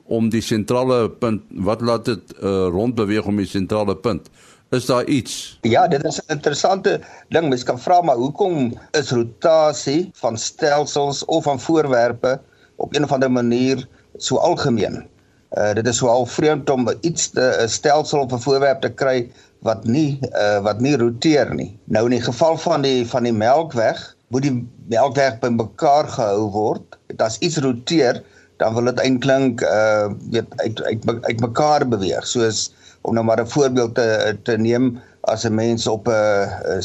om 0.03 0.29
die 0.29 0.43
sentrale 0.43 1.07
punt 1.09 1.45
wat 1.65 1.81
laat 1.81 2.05
dit 2.11 2.33
uh, 2.39 2.69
rondbeweeg 2.73 3.25
om 3.29 3.41
die 3.41 3.49
sentrale 3.49 3.95
punt? 3.97 4.29
Is 4.73 4.85
daar 4.89 5.05
iets? 5.05 5.59
Ja 5.61 5.87
dit 5.87 6.03
is 6.05 6.21
'n 6.21 6.33
interessante 6.33 7.01
ding. 7.29 7.49
Mens 7.49 7.63
kan 7.63 7.79
vra 7.79 8.01
maar 8.01 8.21
hoekom 8.21 8.73
is 8.91 9.11
rotasie 9.11 10.09
van 10.13 10.37
stelsels 10.37 11.25
of 11.25 11.43
van 11.43 11.59
voorwerpe 11.59 12.39
op 12.83 12.95
een 12.95 13.03
of 13.03 13.11
ander 13.11 13.31
manier 13.31 13.87
so 14.17 14.37
algemeen. 14.37 15.05
Uh, 15.53 15.73
dit 15.73 15.87
is 15.87 15.97
so 16.01 16.07
al 16.09 16.25
vreemd 16.25 16.69
om 16.69 16.89
iets 17.01 17.29
'n 17.33 17.67
stelsel 17.69 18.19
of 18.19 18.33
'n 18.33 18.43
voorwerp 18.45 18.81
te 18.81 18.89
kry 18.89 19.29
wat 19.59 19.85
nie 19.85 20.19
uh, 20.21 20.59
wat 20.65 20.79
nie 20.79 20.97
roteer 20.97 21.53
nie. 21.55 21.71
Nou 21.85 22.03
in 22.05 22.17
die 22.17 22.21
geval 22.21 22.57
van 22.57 22.81
die 22.81 23.07
van 23.07 23.23
die 23.23 23.33
melkweg 23.33 24.15
moet 24.27 24.41
die 24.41 24.55
melkweg 24.89 25.39
bymekaar 25.39 26.07
gehou 26.07 26.49
word. 26.51 26.97
As 27.17 27.37
iets 27.39 27.57
roteer 27.57 28.23
dan 28.57 28.73
wil 28.73 28.83
dit 28.83 28.99
eintlik 28.99 29.61
uh 29.61 30.09
weet 30.31 30.49
uit 30.55 30.83
uit 30.83 31.01
uit 31.21 31.39
mekaar 31.39 31.87
beweeg. 31.87 32.27
Soos 32.27 32.73
om 33.01 33.13
nou 33.13 33.25
maar 33.25 33.41
'n 33.41 33.47
voorbeeld 33.55 33.95
te 33.95 34.37
te 34.43 34.57
neem 34.57 34.99
as 35.21 35.45
'n 35.45 35.55
mens 35.55 35.87
op 35.87 36.07
'n 36.07 36.81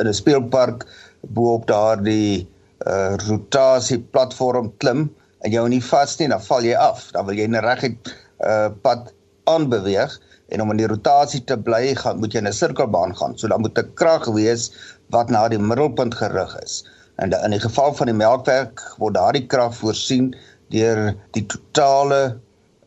in 0.00 0.06
'n 0.08 0.14
speelpark 0.14 0.86
bo 1.20 1.52
op 1.52 1.66
daardie 1.66 2.48
uh 2.86 3.16
rotasie 3.28 3.98
platform 4.14 4.72
klim 4.78 5.08
en 5.44 5.50
jou 5.52 5.68
nie 5.68 5.82
vas 5.82 6.18
nie 6.18 6.28
dan 6.28 6.42
val 6.42 6.62
jy 6.62 6.74
af. 6.74 7.10
Dan 7.12 7.26
wil 7.26 7.38
jy 7.38 7.46
net 7.46 7.64
reguit 7.64 8.12
uh 8.46 8.68
pad 8.82 9.12
aanbeweeg 9.50 10.18
en 10.48 10.62
om 10.62 10.70
in 10.70 10.80
die 10.82 10.90
rotasie 10.90 11.42
te 11.44 11.56
bly 11.56 11.94
gaan 11.98 12.20
moet 12.20 12.32
jy 12.32 12.42
in 12.44 12.48
'n 12.48 12.52
sirkelbaan 12.52 13.16
gaan. 13.16 13.38
So 13.38 13.48
dan 13.48 13.60
moet 13.60 13.78
'n 13.78 13.94
krag 13.94 14.26
wees 14.26 14.70
wat 15.10 15.30
na 15.30 15.48
die 15.48 15.58
middelpunt 15.58 16.14
gerig 16.14 16.56
is. 16.62 16.84
En 17.16 17.32
in 17.32 17.50
die 17.50 17.60
geval 17.60 17.94
van 17.94 18.06
die 18.06 18.14
melkwerk 18.14 18.82
word 18.98 19.14
daardie 19.14 19.46
krag 19.46 19.74
voorsien 19.74 20.34
deur 20.70 21.14
die 21.32 21.46
totale 21.46 22.38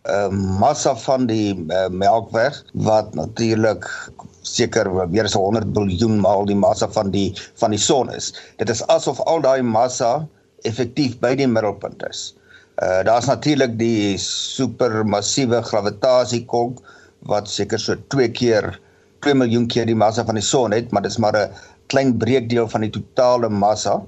uh, 0.09 0.29
massa 0.31 0.95
van 0.95 1.27
die 1.29 1.53
uh, 1.55 1.87
melkweg 1.89 2.63
wat 2.73 3.13
natuurlik 3.15 3.87
seker 4.41 4.89
meer 5.09 5.25
as 5.29 5.37
100 5.37 5.73
miljard 5.75 6.21
maal 6.21 6.45
die 6.45 6.57
massa 6.57 6.87
van 6.87 7.11
die 7.11 7.31
van 7.61 7.71
die 7.71 7.81
son 7.81 8.09
is. 8.13 8.33
Dit 8.57 8.69
is 8.69 8.83
asof 8.89 9.21
al 9.29 9.41
daai 9.41 9.61
massa 9.61 10.27
effektief 10.67 11.19
by 11.21 11.35
die 11.35 11.47
middelpunt 11.47 12.03
is. 12.09 12.31
Uh 12.81 13.01
daar's 13.05 13.29
natuurlik 13.29 13.77
die 13.77 14.17
supermassiewe 14.21 15.61
gravitasie-kolk 15.67 16.81
wat 17.29 17.49
seker 17.49 17.79
so 17.79 17.97
2 18.13 18.31
keer 18.33 18.71
2 19.21 19.37
miljoen 19.37 19.67
keer 19.69 19.85
die 19.85 19.97
massa 19.97 20.25
van 20.25 20.39
die 20.39 20.45
son 20.45 20.73
het, 20.73 20.89
maar 20.91 21.05
dis 21.05 21.19
maar 21.21 21.37
'n 21.37 21.51
klein 21.93 22.17
breekdeel 22.17 22.67
van 22.69 22.81
die 22.81 22.89
totale 22.89 23.49
massa. 23.49 24.01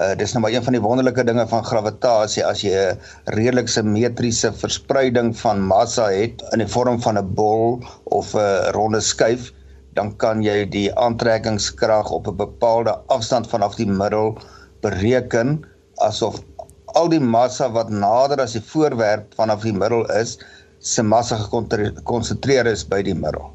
Uh 0.00 0.14
dis 0.16 0.32
nou 0.32 0.42
maar 0.42 0.52
een 0.52 0.64
van 0.64 0.72
die 0.72 0.80
wonderlike 0.80 1.24
dinge 1.24 1.46
van 1.48 1.64
gravitasie 1.64 2.44
as 2.44 2.62
jy 2.64 2.72
'n 2.72 2.98
redelik 3.36 3.68
simmetriese 3.68 4.52
verspreiding 4.52 5.36
van 5.36 5.60
massa 5.60 6.08
het 6.10 6.44
in 6.52 6.58
die 6.58 6.68
vorm 6.68 7.00
van 7.00 7.18
'n 7.18 7.34
bol 7.34 7.80
of 8.04 8.34
'n 8.34 8.72
ronde 8.72 9.00
skyf, 9.00 9.52
dan 9.94 10.16
kan 10.16 10.42
jy 10.42 10.64
die 10.68 10.88
aantrekkingskrag 10.94 12.10
op 12.10 12.28
'n 12.28 12.36
bepaalde 12.36 12.98
afstand 13.06 13.48
vanaf 13.48 13.76
die 13.76 13.88
middel 13.88 14.38
bereken 14.80 15.64
asof 15.96 16.40
al 16.94 17.08
die 17.08 17.20
massa 17.20 17.68
wat 17.72 17.90
nader 17.90 18.40
as 18.42 18.56
die 18.56 18.64
voorwerp 18.72 19.34
vanaf 19.38 19.64
die 19.66 19.72
middel 19.72 20.04
is, 20.20 20.38
se 20.78 21.02
massa 21.02 21.38
gekonsentreer 21.38 22.66
is 22.66 22.84
by 22.84 23.02
die 23.02 23.14
middel. 23.14 23.50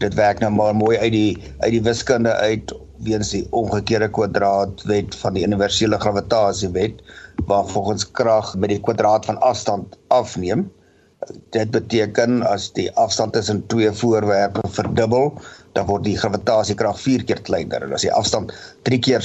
Dit 0.00 0.14
werk 0.18 0.42
nou 0.44 0.50
maar 0.52 0.74
mooi 0.76 0.96
uit 0.98 1.12
die 1.12 1.32
uit 1.64 1.72
die 1.72 1.82
wiskunde 1.82 2.34
uit 2.36 2.72
weens 3.06 3.32
die 3.32 3.44
omgekeerde 3.56 4.08
kwadraatwet 4.12 5.16
van 5.22 5.36
die 5.36 5.44
universele 5.46 5.98
gravitasiewet 6.00 7.00
waar 7.48 7.66
volgens 7.68 8.06
krag 8.18 8.54
met 8.56 8.72
die 8.72 8.80
kwadraat 8.80 9.28
van 9.28 9.40
afstand 9.44 9.96
afneem. 10.08 10.66
Dit 11.56 11.72
beteken 11.72 12.42
as 12.44 12.68
die 12.76 12.90
afstand 13.00 13.32
tussen 13.32 13.64
twee 13.72 13.92
voorwerpe 13.92 14.62
verdubbel, 14.78 15.32
dan 15.76 15.88
word 15.90 16.06
die 16.08 16.16
gravitasikrag 16.18 16.98
4 17.00 17.26
keer 17.28 17.42
kleiner. 17.46 17.84
En 17.84 17.94
as 17.96 18.06
die 18.06 18.12
afstand 18.12 18.54
3 18.88 18.98
keer 19.04 19.24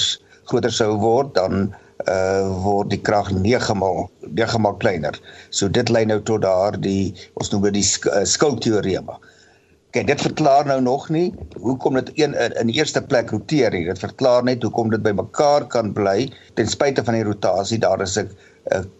groter 0.49 0.73
sou 0.75 0.93
word, 1.01 1.33
dan 1.39 1.71
uh 2.09 2.49
word 2.63 2.89
die 2.89 3.01
krag 3.01 3.29
9 3.29 3.77
maal 3.77 4.07
9 4.25 4.61
maal 4.63 4.77
kleiner. 4.81 5.17
So 5.53 5.69
dit 5.69 5.89
lei 5.93 6.05
nou 6.09 6.19
tot 6.25 6.41
daardie 6.45 7.13
ons 7.37 7.51
noem 7.53 7.69
dit 7.69 7.77
die 7.77 7.85
uh, 8.09 8.23
skuldteorema. 8.25 9.19
Kyk, 9.91 10.07
dit 10.07 10.23
verklaar 10.23 10.65
nou 10.65 10.79
nog 10.81 11.09
nie 11.13 11.27
hoekom 11.59 11.99
dit 11.99 12.11
een 12.23 12.33
in, 12.33 12.55
in 12.61 12.71
eerste 12.73 13.03
plek 13.03 13.33
roteer 13.35 13.75
nie. 13.75 13.83
Dit 13.89 14.01
verklaar 14.01 14.45
net 14.47 14.63
hoekom 14.63 14.89
dit 14.93 15.03
bymekaar 15.03 15.67
kan 15.69 15.91
bly 15.93 16.29
ten 16.57 16.69
spyte 16.71 17.03
van 17.05 17.19
die 17.19 17.27
rotasie. 17.27 17.81
Daar 17.83 18.01
is 18.01 18.17
'n 18.17 18.29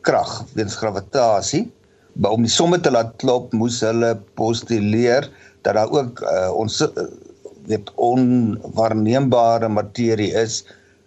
krag 0.05 0.43
weens 0.53 0.75
gravitasie. 0.75 1.71
Maar 2.13 2.31
om 2.35 2.43
die 2.43 2.51
somme 2.51 2.79
te 2.79 2.91
laat 2.91 3.13
klop, 3.17 3.53
moes 3.53 3.79
hulle 3.81 4.17
postuleer 4.35 5.29
dat 5.61 5.77
daar 5.77 5.89
ook 5.89 6.21
uh, 6.21 6.51
ons 6.53 6.81
uh, 6.81 6.89
weet 7.69 7.91
onwaarneembare 7.95 9.67
materie 9.69 10.31
is 10.33 10.63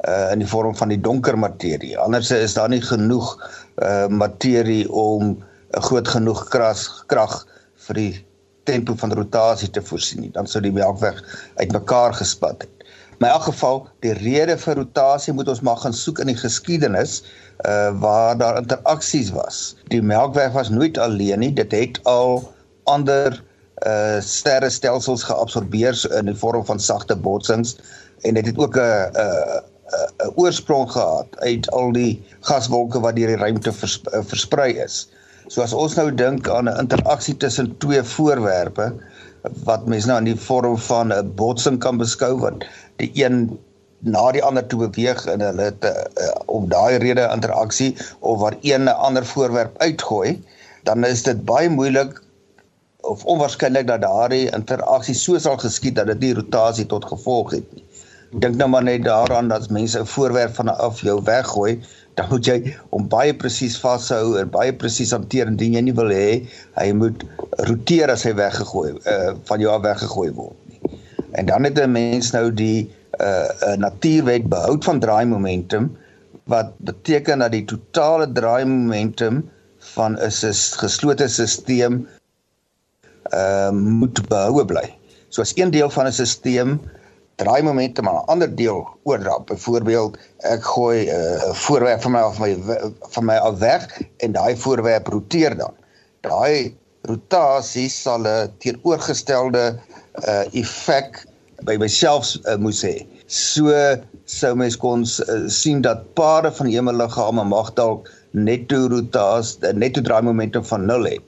uh, 0.09 0.31
in 0.33 0.39
die 0.39 0.49
vorm 0.49 0.77
van 0.77 0.93
die 0.93 1.01
donker 1.01 1.39
materie. 1.39 1.97
Anders 1.99 2.31
is 2.31 2.55
daar 2.55 2.69
nie 2.69 2.83
genoeg 2.83 3.35
uh, 3.83 4.07
materie 4.09 4.87
om 4.93 5.37
'n 5.75 5.83
groot 5.83 6.09
genoeg 6.09 6.49
krag 7.07 7.47
vir 7.87 7.95
die 7.95 8.27
tempo 8.65 8.95
van 8.97 9.13
rotasie 9.13 9.71
te 9.71 9.83
voorsien 9.83 10.21
nie, 10.21 10.31
dan 10.33 10.47
sou 10.47 10.63
die 10.63 10.73
melkweg 10.73 11.19
uitmekaar 11.61 12.15
gespat 12.15 12.63
het. 12.63 12.71
In 13.21 13.27
elk 13.27 13.43
geval, 13.43 13.85
die 14.01 14.13
rede 14.13 14.57
vir 14.59 14.77
rotasie 14.77 15.33
moet 15.33 15.49
ons 15.49 15.61
maar 15.61 15.77
gaan 15.77 15.95
soek 15.95 16.19
in 16.19 16.33
die 16.33 16.39
geskiedenis 16.39 17.23
uh 17.65 17.91
waar 18.01 18.39
daar 18.39 18.59
interaksies 18.59 19.31
was. 19.31 19.77
Die 19.93 20.03
melkweg 20.03 20.53
was 20.53 20.69
nooit 20.69 20.99
alleen 20.99 21.39
nie, 21.39 21.53
dit 21.53 21.73
het 21.73 22.01
al 22.03 22.43
ander 22.91 23.43
uh 23.87 24.21
sterrestelsels 24.21 25.23
geabsorbeer 25.29 25.99
in 26.19 26.27
die 26.27 26.39
vorm 26.41 26.65
van 26.65 26.81
sagte 26.81 27.17
botsings 27.17 27.77
en 28.25 28.35
dit 28.35 28.47
het 28.47 28.59
ook 28.59 28.77
'n 28.77 29.11
'n 29.13 29.63
'n 30.25 30.33
oorsprong 30.41 30.91
gehad 30.91 31.37
uit 31.39 31.71
al 31.71 31.93
die 31.93 32.23
gaswolke 32.41 33.01
wat 33.01 33.17
deur 33.17 33.35
die 33.35 33.43
ruimte 33.43 33.73
vers, 33.73 34.01
versprei 34.31 34.73
is. 34.85 35.09
So 35.53 35.63
as 35.63 35.75
ons 35.77 35.97
nou 36.01 36.09
dink 36.15 36.49
aan 36.49 36.69
'n 36.69 36.81
interaksie 36.81 37.37
tussen 37.37 37.77
twee 37.79 38.03
voorwerpe 38.03 38.93
wat 39.69 39.87
mense 39.87 40.09
nou 40.09 40.19
in 40.19 40.33
die 40.33 40.41
vorm 40.41 40.79
van 40.89 41.13
'n 41.13 41.35
botsing 41.37 41.79
kan 41.79 42.01
beskou 42.01 42.33
wat 42.41 42.65
die 42.97 43.11
een 43.15 43.59
na 44.05 44.33
die 44.33 44.43
ander 44.45 44.67
toe 44.67 44.87
beweeg 44.89 45.27
en 45.27 45.41
hulle 45.41 45.69
het 45.69 45.85
uh, 45.85 45.93
om 46.47 46.69
daai 46.69 46.99
rede 46.99 47.29
interaksie 47.33 47.97
of 48.21 48.41
waar 48.41 48.57
een 48.61 48.85
'n 48.85 48.97
ander 49.09 49.27
voorwerp 49.27 49.79
uitgooi, 49.79 50.43
dan 50.83 51.05
is 51.05 51.23
dit 51.23 51.45
baie 51.45 51.69
moeilik 51.69 52.21
of 53.05 53.25
onwaarskynlik 53.25 53.87
dat 53.87 54.03
daardie 54.05 54.51
interaksie 54.57 55.15
so 55.15 55.39
sal 55.39 55.59
geskied 55.61 55.97
dat 55.99 56.07
dit 56.13 56.21
nie 56.21 56.35
rotasie 56.35 56.87
tot 56.87 57.05
gevolg 57.05 57.51
het 57.59 57.75
nie. 57.77 57.85
Dink 58.43 58.57
nou 58.59 58.69
maar 58.69 58.83
net 58.83 59.05
daaraan 59.05 59.49
dat 59.49 59.71
mense 59.71 60.01
'n 60.01 60.07
voorwerp 60.07 60.55
van 60.55 60.69
af 60.69 61.01
jou 61.01 61.21
weggooi, 61.23 61.81
dan 62.15 62.27
moet 62.31 62.47
jy 62.47 62.75
hom 62.91 63.09
baie 63.11 63.35
presies 63.35 63.77
vashou 63.81 64.39
en 64.41 64.51
baie 64.51 64.73
presies 64.73 65.13
hanteer 65.15 65.51
indien 65.51 65.75
jy 65.75 65.83
nie 65.87 65.95
wil 65.95 66.11
hê 66.15 66.47
hy 66.79 66.93
moet 66.93 67.25
roteer 67.69 68.11
as 68.11 68.25
hy 68.27 68.35
weggegooi 68.39 68.95
uh, 68.95 69.33
van 69.45 69.61
jou 69.61 69.71
af 69.71 69.83
weggegooi 69.83 70.31
word 70.33 70.57
nie. 70.71 71.01
En 71.39 71.47
dan 71.47 71.65
het 71.65 71.79
'n 71.79 71.91
mens 71.91 72.31
nou 72.31 72.53
die 72.53 72.91
uh, 73.21 73.49
uh, 73.67 73.77
natuurwet 73.77 74.49
behoud 74.49 74.85
van 74.85 75.01
draaimomentum 75.01 75.97
wat 76.45 76.73
beteken 76.79 77.39
dat 77.39 77.53
die 77.53 77.65
totale 77.65 78.33
draaimomentum 78.33 79.45
van 79.95 80.19
'n 80.19 80.31
geslote 80.83 81.29
stelsel 81.29 82.07
uh 83.33 83.71
moet 83.71 84.29
behoue 84.29 84.65
bly. 84.65 84.89
So 85.29 85.43
as 85.43 85.53
een 85.57 85.71
deel 85.71 85.91
van 85.91 86.07
'n 86.07 86.13
stelsel 86.13 86.79
draai 87.37 87.63
momentum 87.63 88.09
aan 88.09 88.15
'n 88.15 88.27
ander 88.33 88.55
deel 88.57 88.87
oordra. 89.03 89.41
Byvoorbeeld, 89.41 90.19
ek 90.39 90.63
gooi 90.65 91.07
'n 91.07 91.11
uh, 91.11 91.55
voorwerp 91.55 92.03
van 92.03 92.13
my 92.13 92.19
af 92.19 92.39
my 92.39 92.53
van 93.01 93.25
my 93.25 93.37
af 93.37 93.59
weg 93.59 94.01
en 94.17 94.33
daai 94.33 94.57
voorwerp 94.57 95.07
roteer 95.07 95.57
dan. 95.57 95.75
Daai 96.21 96.77
rotasie 97.03 97.89
sal 97.89 98.23
'n 98.23 98.53
teenoorgestelde 98.59 99.79
uh, 100.29 100.45
effek 100.53 101.27
by 101.65 101.77
myself 101.77 102.37
uh, 102.45 102.57
moes 102.57 102.83
hê. 102.83 103.07
So 103.27 103.73
sou 104.25 104.55
mens 104.57 104.77
kon 104.77 105.03
uh, 105.03 105.49
sien 105.49 105.81
dat 105.81 106.15
pare 106.15 106.53
van 106.53 106.67
hemelliggame 106.67 107.45
mag 107.45 107.73
dalk 107.73 108.09
netto 108.31 108.89
rotasie 108.89 109.73
netto 109.73 110.01
draai 110.01 110.23
momentum 110.23 110.65
van 110.65 110.87
0 110.87 111.05
het 111.05 111.23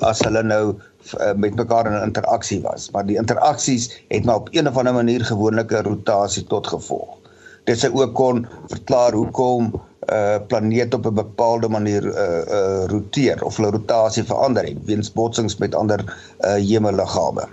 as 0.00 0.20
hulle 0.26 0.42
nou 0.42 0.74
uh, 1.20 1.32
met 1.36 1.54
mekaar 1.54 1.86
in 1.86 1.98
'n 1.98 2.06
interaksie 2.06 2.60
was, 2.62 2.90
maar 2.90 3.06
die 3.06 3.16
interaksies 3.16 4.02
het 4.08 4.24
maar 4.24 4.36
op 4.36 4.48
een 4.50 4.68
of 4.68 4.76
ander 4.76 4.94
manier 4.94 5.24
gewoonlike 5.24 5.82
rotasie 5.82 6.44
tot 6.44 6.66
gevolg. 6.66 7.18
Dit 7.64 7.78
sou 7.78 7.92
ook 7.94 8.14
kon 8.14 8.46
verklaar 8.66 9.12
hoekom 9.12 9.72
uh 10.10 10.36
planeet 10.46 10.94
op 10.94 11.06
'n 11.06 11.14
bepaalde 11.14 11.68
manier 11.68 12.04
uh 12.04 12.42
uh 12.58 12.84
roteer 12.86 13.44
of 13.44 13.56
hulle 13.56 13.70
rotasie 13.70 14.24
verander 14.24 14.64
het 14.64 14.84
weens 14.84 15.12
botsings 15.12 15.56
met 15.56 15.74
ander 15.74 16.00
uh 16.40 16.54
hemelliggame. 16.54 17.48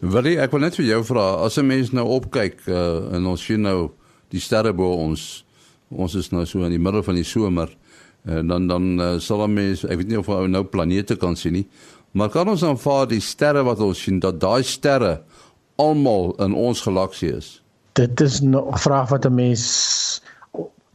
Wil 0.00 0.24
jy 0.24 0.38
ek 0.40 0.50
wil 0.50 0.60
net 0.60 0.74
vir 0.74 0.84
jou 0.84 1.04
vra 1.04 1.44
as 1.44 1.58
'n 1.58 1.66
mens 1.66 1.92
nou 1.92 2.06
opkyk 2.06 2.64
uh 2.66 3.12
en 3.12 3.26
ons 3.26 3.44
sien 3.44 3.60
nou 3.60 3.90
die 4.28 4.40
sterre 4.40 4.72
bo 4.72 4.92
ons 4.92 5.44
ons 5.88 6.14
is 6.14 6.30
nou 6.30 6.46
so 6.46 6.64
in 6.64 6.70
die 6.70 6.80
middel 6.80 7.02
van 7.02 7.14
die 7.14 7.24
somer 7.24 7.68
en 8.24 8.46
dan 8.46 8.66
dan 8.66 9.00
uh, 9.00 9.18
sal 9.18 9.40
ons 9.40 9.52
mens 9.52 9.84
ek 9.84 9.96
weet 10.00 10.08
nie 10.08 10.18
of 10.18 10.28
ou 10.28 10.48
nou 10.48 10.64
planete 10.64 11.16
kan 11.16 11.36
sien 11.36 11.52
nie 11.52 11.66
maar 12.12 12.28
kan 12.28 12.48
ons 12.48 12.64
aanvaar 12.64 13.08
die 13.08 13.20
sterre 13.20 13.62
wat 13.62 13.80
ons 13.80 14.02
sien 14.02 14.20
dat 14.20 14.40
daai 14.40 14.62
sterre 14.62 15.20
almal 15.76 16.34
in 16.44 16.54
ons 16.54 16.80
galaksie 16.80 17.32
is 17.36 17.58
dit 17.98 18.20
is 18.20 18.40
'n 18.42 18.54
vraag 18.78 19.08
wat 19.10 19.26
'n 19.26 19.34
mens 19.34 19.64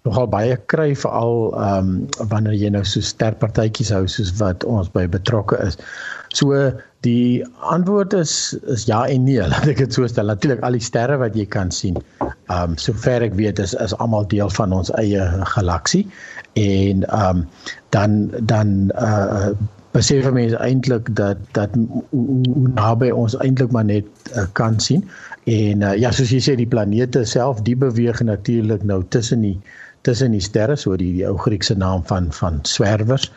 nogal 0.03 0.27
baie 0.27 0.55
kry 0.71 0.91
veral 0.99 1.53
ehm 1.55 1.91
um, 1.91 2.27
wanneer 2.31 2.55
jy 2.59 2.71
nou 2.75 2.83
so 2.87 3.03
sterk 3.03 3.39
partytjies 3.39 3.91
hou 3.95 4.03
soos 4.11 4.33
wat 4.41 4.65
ons 4.67 4.89
by 4.95 5.05
betrokke 5.07 5.59
is. 5.63 5.77
So 6.35 6.71
die 7.07 7.43
antwoord 7.75 8.15
is 8.19 8.33
is 8.75 8.85
ja 8.89 9.03
en 9.07 9.23
nee, 9.27 9.43
laat 9.53 9.69
ek 9.71 9.83
dit 9.85 9.95
so 9.95 10.07
stel. 10.07 10.31
Natuurlik 10.31 10.63
al 10.67 10.75
die 10.79 10.83
sterre 10.83 11.19
wat 11.21 11.37
jy 11.39 11.45
kan 11.57 11.71
sien, 11.71 11.99
ehm 12.23 12.73
um, 12.73 12.77
sover 12.77 13.23
ek 13.29 13.37
weet 13.39 13.63
is 13.63 13.75
is 13.85 13.95
almal 14.03 14.27
deel 14.27 14.51
van 14.59 14.75
ons 14.75 14.91
eie 14.99 15.29
galaksie 15.55 16.03
en 16.59 17.07
ehm 17.07 17.29
um, 17.29 17.47
dan 17.95 18.19
dan 18.51 18.75
uh 18.99 19.55
besef 19.93 20.25
mense 20.33 20.57
eintlik 20.57 21.09
dat 21.15 21.41
dat 21.57 21.73
hoe 22.09 22.69
naby 22.73 23.11
ons 23.13 23.37
eintlik 23.45 23.71
maar 23.71 23.85
net 23.85 24.05
uh, 24.33 24.45
kan 24.57 24.79
sien. 24.81 25.05
En 25.49 25.81
uh, 25.85 25.95
ja, 25.99 26.11
soos 26.11 26.31
jy 26.33 26.41
sê 26.41 26.55
die 26.57 26.69
planete 26.69 27.25
self, 27.29 27.61
die 27.67 27.77
beweeg 27.77 28.21
natuurlik 28.25 28.85
nou 28.89 29.03
tussen 29.13 29.43
die 29.45 29.57
tussen 30.03 30.33
die 30.35 30.43
sterre, 30.43 30.75
so 30.75 30.97
die 30.99 31.11
die 31.15 31.27
ou 31.27 31.37
Griekse 31.39 31.77
naam 31.79 32.03
van 32.09 32.31
van 32.35 32.59
swerwers. 32.67 33.29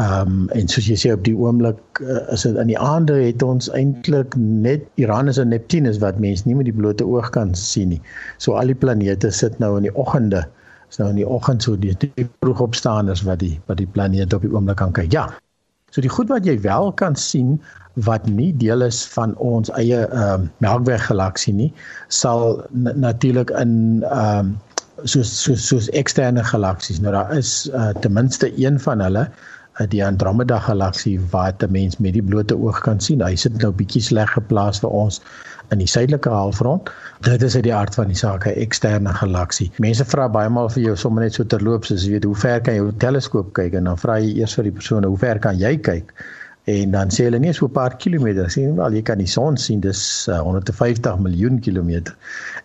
Ehm 0.00 0.32
um, 0.32 0.48
en 0.56 0.68
soos 0.72 0.86
jy 0.88 0.96
sê 0.98 1.12
op 1.12 1.22
die 1.26 1.36
oomblik 1.36 2.00
uh, 2.00 2.22
is 2.34 2.46
dit 2.46 2.56
in 2.62 2.70
die 2.72 2.78
aande 2.78 3.18
het 3.20 3.42
ons 3.44 3.68
eintlik 3.76 4.36
net 4.38 4.86
Uranus 5.02 5.38
en 5.42 5.52
Neptunus 5.52 6.00
wat 6.02 6.18
mense 6.22 6.48
nie 6.48 6.56
met 6.56 6.70
die 6.70 6.76
blote 6.76 7.06
oog 7.06 7.28
kan 7.34 7.52
sien 7.58 7.92
nie. 7.94 8.00
So 8.38 8.56
al 8.56 8.72
die 8.72 8.78
planete 8.86 9.30
sit 9.34 9.58
nou 9.60 9.76
in 9.76 9.86
die 9.88 9.94
oggende. 9.94 10.46
Is 10.90 10.98
nou 10.98 11.10
in 11.12 11.20
die 11.20 11.28
oggend 11.28 11.62
so 11.62 11.76
die, 11.78 11.92
die 12.00 12.26
vroegopstaanders 12.40 13.22
wat 13.28 13.44
die 13.44 13.58
wat 13.68 13.78
die 13.78 13.88
planete 13.98 14.40
op 14.40 14.48
die 14.48 14.52
oomblik 14.54 14.80
kan 14.80 14.96
kyk. 14.96 15.12
Ja. 15.14 15.28
So 15.90 16.00
die 16.00 16.12
goed 16.12 16.28
wat 16.30 16.46
jy 16.46 16.56
wel 16.62 16.92
kan 16.92 17.16
sien 17.16 17.60
wat 18.06 18.26
nie 18.30 18.52
deel 18.56 18.82
is 18.86 19.02
van 19.14 19.34
ons 19.42 19.70
eie 19.78 20.04
ehm 20.06 20.46
um, 20.46 20.50
Melkweg 20.62 21.02
galaksie 21.08 21.54
nie, 21.54 21.70
sal 22.08 22.62
natuurlik 23.06 23.50
in 23.62 24.04
ehm 24.06 24.52
um, 24.52 24.58
soos 25.04 25.30
soos 25.42 25.64
soos 25.66 25.88
eksterne 25.96 26.44
galaksies. 26.44 27.00
Nou 27.00 27.12
daar 27.12 27.32
is 27.36 27.70
uh, 27.72 27.88
ten 28.04 28.12
minste 28.12 28.50
een 28.60 28.80
van 28.80 29.00
hulle 29.00 29.24
uh, 29.26 29.86
die 29.88 30.02
Andromeda 30.04 30.58
galaksie 30.58 31.18
wat 31.32 31.62
'n 31.64 31.72
mens 31.72 31.98
met 31.98 32.12
die 32.12 32.22
blote 32.22 32.56
oog 32.58 32.80
kan 32.80 33.00
sien. 33.00 33.22
Hy 33.22 33.34
sit 33.36 33.62
nou 33.62 33.72
bietjie 33.72 34.02
sleg 34.02 34.30
geplaas 34.36 34.80
vir 34.80 34.90
ons 34.90 35.20
in 35.70 35.78
die 35.82 35.88
suidelike 35.88 36.28
halfrond. 36.28 36.90
Dit 37.26 37.42
is 37.42 37.54
uit 37.54 37.64
die 37.66 37.74
aard 37.74 37.94
van 37.94 38.10
die 38.10 38.18
saak 38.18 38.46
'n 38.46 38.58
eksterne 38.64 39.14
galaksie. 39.14 39.70
Mense 39.78 40.04
vra 40.04 40.28
baie 40.28 40.48
maal 40.48 40.68
vir 40.68 40.82
jou 40.82 40.96
sommer 40.96 41.22
net 41.22 41.34
so 41.34 41.44
terloops, 41.44 41.92
as 41.92 42.04
jy 42.04 42.10
weet 42.16 42.24
hoe 42.24 42.36
ver 42.36 42.60
kan 42.60 42.74
jy 42.74 42.80
jou 42.80 42.92
teleskoop 42.98 43.52
kyk 43.52 43.74
en 43.74 43.84
dan 43.84 43.98
vra 43.98 44.18
jy 44.18 44.38
eers 44.40 44.54
vir 44.54 44.64
die 44.64 44.76
persoon 44.78 45.04
hoe 45.04 45.18
ver 45.18 45.38
kan 45.38 45.58
jy 45.58 45.76
kyk? 45.76 46.12
En 46.64 46.90
dan 46.90 47.10
sê 47.10 47.24
hulle 47.26 47.38
nie 47.40 47.52
so 47.56 47.66
'n 47.66 47.72
paar 47.72 47.96
kilometer. 47.96 48.50
Sien 48.50 48.76
wel 48.76 48.92
jy 48.92 49.02
kan 49.02 49.18
die 49.18 49.26
son 49.26 49.56
sien 49.56 49.80
dis 49.80 50.28
uh, 50.28 50.40
150 50.40 51.18
miljoen 51.18 51.60
kilometer. 51.60 52.14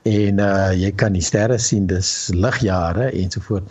En 0.04 0.40
uh, 0.40 0.72
jy 0.74 0.92
kan 0.92 1.14
die 1.14 1.22
sterre 1.22 1.58
sien 1.58 1.88
dis 1.88 2.32
ligjare 2.34 3.12
ensovoort 3.12 3.64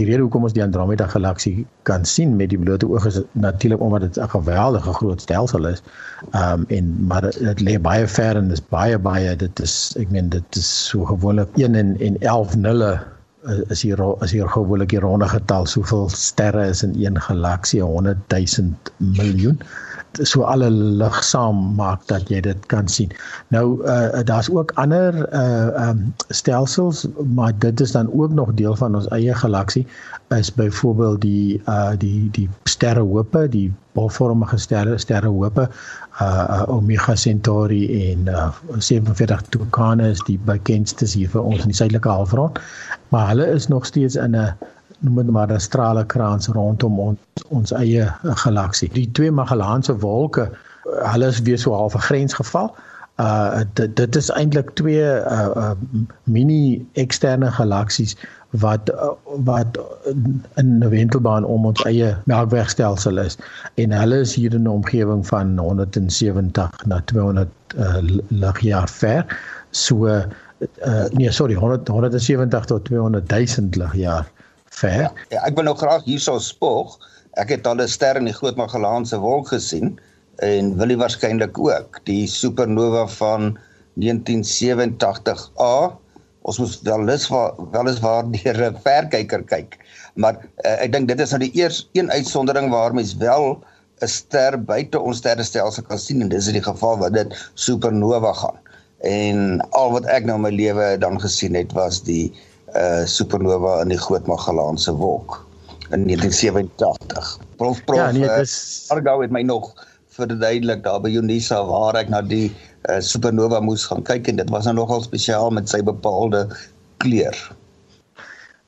die 0.00 0.06
rede 0.06 0.22
hoekom 0.22 0.42
ons 0.48 0.52
die 0.52 0.62
Andromeda 0.62 1.06
galaksie 1.06 1.66
kan 1.82 2.04
sien 2.04 2.36
met 2.36 2.50
die 2.50 2.58
blote 2.58 2.88
oog 2.88 3.06
is 3.06 3.20
natuurlik 3.32 3.80
omdat 3.80 4.00
dit 4.00 4.18
'n 4.18 4.28
geweldige 4.28 4.92
groot 4.92 5.20
stelsel 5.20 5.66
is. 5.66 5.82
Um, 6.32 6.64
en 6.68 7.06
maar 7.06 7.30
dit 7.30 7.60
lê 7.60 7.78
baie 7.80 8.06
ver 8.06 8.36
en 8.36 8.48
dis 8.48 8.62
baie 8.68 8.98
baie 8.98 9.36
dit 9.36 9.60
is 9.60 9.94
ek 10.00 10.10
meen 10.10 10.28
dit 10.28 10.56
is 10.56 10.88
so 10.88 11.04
gewoonlik 11.04 11.48
1 11.54 11.74
en, 11.74 11.96
en 12.00 12.16
11 12.20 12.56
nulle 12.56 13.15
is 13.68 13.82
hier 13.82 14.00
is 14.20 14.30
hier 14.30 14.48
gewoonlik 14.48 14.88
die 14.88 15.00
ronde 15.00 15.28
getal 15.28 15.66
soveel 15.66 16.08
sterre 16.08 16.66
is 16.68 16.82
in 16.82 16.94
een 17.04 17.20
galaksie 17.20 17.82
100 17.82 18.18
000 18.28 18.72
miljoen 18.96 19.60
so 20.24 20.42
alle 20.48 20.70
lig 20.70 21.16
saam 21.24 21.58
maak 21.76 22.04
dat 22.08 22.30
jy 22.30 22.40
dit 22.40 22.66
kan 22.70 22.88
sien. 22.88 23.12
Nou 23.52 23.82
uh 23.84 24.22
daar's 24.24 24.50
ook 24.50 24.72
ander 24.80 25.18
uh 25.34 25.88
um 25.88 26.14
stelsels, 26.28 27.06
maar 27.34 27.52
dit 27.58 27.80
is 27.80 27.92
dan 27.92 28.12
ook 28.12 28.32
nog 28.32 28.54
deel 28.54 28.76
van 28.76 28.94
ons 28.94 29.08
eie 29.08 29.34
galaksie 29.34 29.86
is 30.28 30.54
byvoorbeeld 30.54 31.20
die 31.20 31.62
uh 31.68 31.92
die 31.98 32.30
die 32.30 32.48
sterrehope, 32.64 33.48
die 33.48 33.72
bolvormige 33.92 34.56
sterre 34.56 34.98
sterrehope 34.98 35.68
uh 36.20 36.62
Omega 36.72 37.14
Centauri 37.14 38.10
en 38.10 38.26
uh 38.26 38.48
47 38.78 39.42
Tucana 39.48 40.06
is 40.06 40.22
die 40.24 40.38
bekendstes 40.38 41.14
hier 41.14 41.28
vir 41.28 41.42
ons 41.42 41.66
in 41.66 41.72
die 41.74 41.76
suidelike 41.76 42.08
halfrond. 42.08 42.60
Maar 43.12 43.28
hulle 43.28 43.46
is 43.52 43.68
nog 43.68 43.86
steeds 43.86 44.16
in 44.16 44.36
'n 44.36 44.54
noem 44.98 45.16
dit 45.16 45.30
maar 45.30 45.52
'n 45.52 45.60
stralekrans 45.60 46.48
rondom 46.48 47.00
ons 47.00 47.18
ons 47.48 47.72
eie 47.72 48.12
galaksie. 48.22 48.88
Die 48.92 49.10
twee 49.12 49.30
Magellaanse 49.30 49.98
wolke, 49.98 50.50
hulle 50.84 51.26
is 51.26 51.42
weer 51.42 51.58
so 51.58 51.72
half 51.72 51.94
'n 51.94 52.06
grensgeval. 52.08 52.74
Uh 53.16 53.62
dit 53.74 53.96
dit 53.96 54.16
is 54.16 54.26
eintlik 54.36 54.70
twee 54.76 55.04
uh, 55.04 55.48
uh 55.56 55.70
mini 56.28 56.86
eksterne 57.00 57.48
galaksies 57.50 58.12
wat 58.60 58.90
uh, 58.92 59.14
wat 59.48 59.78
in 60.60 60.84
'n 60.84 60.88
wentelbaan 60.88 61.44
om 61.44 61.64
ons 61.66 61.84
eie 61.88 62.16
Melkwegstelsel 62.24 63.18
is 63.18 63.38
en 63.74 63.92
hulle 63.92 64.18
is 64.20 64.34
hier 64.34 64.54
in 64.54 64.62
'n 64.62 64.68
omgewing 64.68 65.26
van 65.26 65.58
170 65.58 66.84
na 66.84 67.00
200 67.04 67.48
uh, 67.76 67.96
ligjaar 68.28 68.88
ver. 68.88 69.24
So 69.70 70.06
uh 70.06 70.24
nee 71.12 71.30
sorry 71.30 71.54
100 71.54 71.88
170 71.88 72.64
tot 72.64 72.84
200 72.84 73.30
000 73.30 73.68
ligjaar 73.70 74.28
ver. 74.64 75.00
Ja, 75.00 75.12
ja, 75.28 75.40
ek 75.44 75.54
wil 75.54 75.64
nou 75.64 75.76
graag 75.76 76.04
hierso 76.04 76.38
spog. 76.38 76.98
Ek 77.30 77.48
het 77.48 77.66
al 77.66 77.80
'n 77.80 77.88
ster 77.88 78.16
in 78.16 78.24
die 78.24 78.36
Groot 78.36 78.56
Magellaanse 78.56 79.18
Wolk 79.18 79.48
gesien 79.48 79.98
en 80.44 80.74
wil 80.76 80.92
jy 80.92 80.98
waarskynlik 81.00 81.58
ook 81.58 82.00
die 82.08 82.26
supernova 82.28 83.06
van 83.16 83.54
1987A. 84.00 85.94
Ons 86.46 86.58
moet 86.58 86.80
wel 86.86 87.08
is 87.14 87.28
wel 87.28 87.88
is 87.90 88.00
waar 88.04 88.28
deur 88.30 88.60
'n 88.70 88.76
verkyker 88.84 89.42
kyk. 89.44 89.78
Maar 90.14 90.36
uh, 90.64 90.76
ek 90.84 90.92
dink 90.92 91.08
dit 91.08 91.20
is 91.20 91.32
nou 91.32 91.40
die 91.40 91.54
eers 91.56 91.88
een 91.92 92.10
uitsondering 92.10 92.70
waar 92.70 92.94
mens 92.94 93.16
wel 93.16 93.58
'n 94.02 94.08
ster 94.08 94.58
buite 94.64 95.00
ons 95.00 95.16
sterrestelsel 95.16 95.82
kan 95.82 95.98
sien 95.98 96.20
en 96.20 96.28
dis 96.28 96.46
in 96.46 96.58
die 96.60 96.62
geval 96.62 96.98
wat 96.98 97.12
dit 97.12 97.50
supernova 97.54 98.32
gaan. 98.32 98.58
En 99.00 99.60
al 99.70 99.90
wat 99.92 100.04
ek 100.04 100.24
nou 100.24 100.36
in 100.36 100.42
my 100.42 100.52
lewe 100.52 100.98
dan 100.98 101.20
gesien 101.20 101.54
het 101.54 101.72
was 101.72 102.02
die 102.02 102.32
uh 102.76 103.04
supernova 103.04 103.80
in 103.82 103.88
die 103.88 103.98
Groot 103.98 104.26
Magellaanse 104.26 104.92
Wolk 104.92 105.46
in 105.90 106.04
1987. 106.04 107.38
Prof 107.56 107.84
prof 107.84 107.96
ja, 107.96 108.10
nee, 108.10 108.28
dis 108.40 108.84
Argo 108.92 109.20
het 109.20 109.30
my 109.30 109.42
nog 109.42 109.72
verduidelik 110.18 110.82
daar 110.84 111.00
by 111.04 111.12
Unisa 111.16 111.60
waar 111.68 111.98
ek 112.00 112.10
na 112.12 112.22
die 112.22 112.48
uh, 112.88 112.98
supernova 113.00 113.60
moes 113.64 113.86
gaan 113.88 114.02
kyk 114.06 114.28
en 114.30 114.40
dit 114.42 114.50
was 114.54 114.66
nou 114.68 114.76
nogal 114.80 115.04
spesiaal 115.04 115.52
met 115.54 115.70
sy 115.70 115.82
bepaalde 115.84 116.46
kleur. 117.04 117.36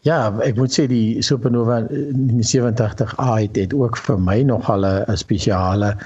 Ja, 0.07 0.31
ek 0.45 0.57
moet 0.61 0.73
sê 0.73 0.87
die 0.89 1.19
supernova 1.25 1.83
87A 1.91 3.31
het, 3.43 3.59
het 3.59 3.75
ook 3.75 3.99
vir 4.07 4.19
my 4.23 4.41
nogal 4.47 4.87
'n 4.87 5.17
spesiale 5.19 5.97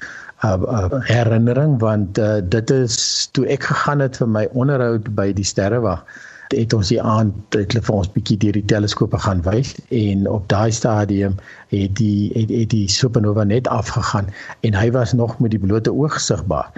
uh, 0.44 0.56
uh, 0.58 0.88
herinnering 1.06 1.78
want 1.80 2.18
uh, 2.18 2.40
dit 2.42 2.70
is 2.70 3.28
toe 3.32 3.46
ek 3.46 3.68
gegaan 3.70 4.00
het 4.00 4.16
vir 4.18 4.28
my 4.28 4.44
onderhoud 4.52 5.12
by 5.14 5.30
die 5.36 5.46
sterrewag 5.46 6.02
het 6.52 6.72
ons 6.76 6.88
die 6.92 7.00
aand 7.02 7.56
het 7.56 7.72
hulle 7.72 7.84
vir 7.86 7.96
ons 7.96 8.10
bietjie 8.14 8.38
deur 8.44 8.56
die 8.58 8.68
teleskope 8.72 9.18
gaan 9.24 9.42
wys 9.46 9.74
en 9.90 10.26
op 10.30 10.48
daai 10.52 10.72
stadium 10.72 11.38
het 11.72 11.94
die 12.00 12.32
het, 12.34 12.50
het 12.50 12.70
die 12.74 12.88
supernova 12.88 13.44
net 13.44 13.68
afgegaan 13.68 14.28
en 14.62 14.76
hy 14.78 14.90
was 14.96 15.12
nog 15.12 15.38
met 15.40 15.54
die 15.54 15.62
blote 15.62 15.92
oog 15.92 16.20
sigbaar 16.20 16.70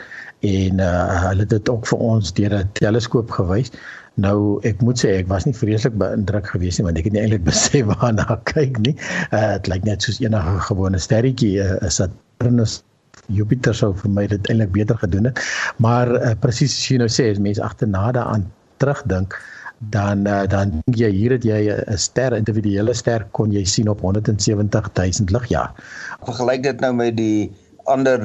en 0.44 0.80
uh, 0.80 1.28
hulle 1.28 1.46
het 1.46 1.52
dit 1.54 1.68
ook 1.68 1.86
vir 1.88 1.98
ons 1.98 2.32
deur 2.36 2.54
'n 2.58 2.70
teleskoop 2.72 3.30
gewys. 3.30 3.70
Nou 4.14 4.60
ek 4.62 4.82
moet 4.82 4.98
sê 5.00 5.16
ek 5.18 5.28
was 5.28 5.44
nie 5.44 5.54
vreeslik 5.56 5.96
beïndruk 5.98 6.46
geweest 6.46 6.78
nie 6.78 6.86
want 6.86 6.98
ek 6.98 7.04
het 7.04 7.12
nie 7.12 7.22
eintlik 7.22 7.44
besef 7.50 7.86
waarna 7.86 8.40
kyk 8.44 8.78
nie. 8.78 8.96
Uh, 9.32 9.56
dit 9.56 9.70
lyk 9.72 9.84
net 9.84 10.02
soos 10.02 10.20
enige 10.20 10.58
gewone 10.68 10.98
sterretjie 10.98 11.58
uh, 11.62 11.78
is 11.86 12.00
Saturnus 12.00 12.82
Jupiter 13.32 13.74
sou 13.74 13.94
vir 13.94 14.10
my 14.10 14.26
dit 14.26 14.50
eintlik 14.50 14.72
beter 14.72 14.98
gedoen 14.98 15.30
het. 15.30 15.40
Maar 15.76 16.12
uh, 16.20 16.34
presies 16.40 16.76
as 16.76 16.90
jy 16.90 17.00
nou 17.00 17.08
sê 17.08 17.30
as 17.30 17.42
mense 17.42 17.62
agterna 17.62 18.12
daaraan 18.12 18.46
terugdink 18.82 19.38
dan 19.90 20.26
uh, 20.26 20.46
dan 20.48 20.70
dink 20.70 20.96
jy 20.98 21.10
hier 21.10 21.34
het 21.36 21.44
jy 21.44 21.60
'n 21.72 21.98
ster 21.98 22.36
individuele 22.36 22.94
ster 22.94 23.26
kon 23.32 23.52
jy 23.52 23.64
sien 23.64 23.88
op 23.88 24.00
170 24.00 24.90
000 24.92 25.32
ligjaar. 25.36 25.72
Vergelyk 26.24 26.62
dit 26.62 26.80
nou 26.80 26.92
met 26.94 27.16
die 27.16 27.52
ander 27.84 28.20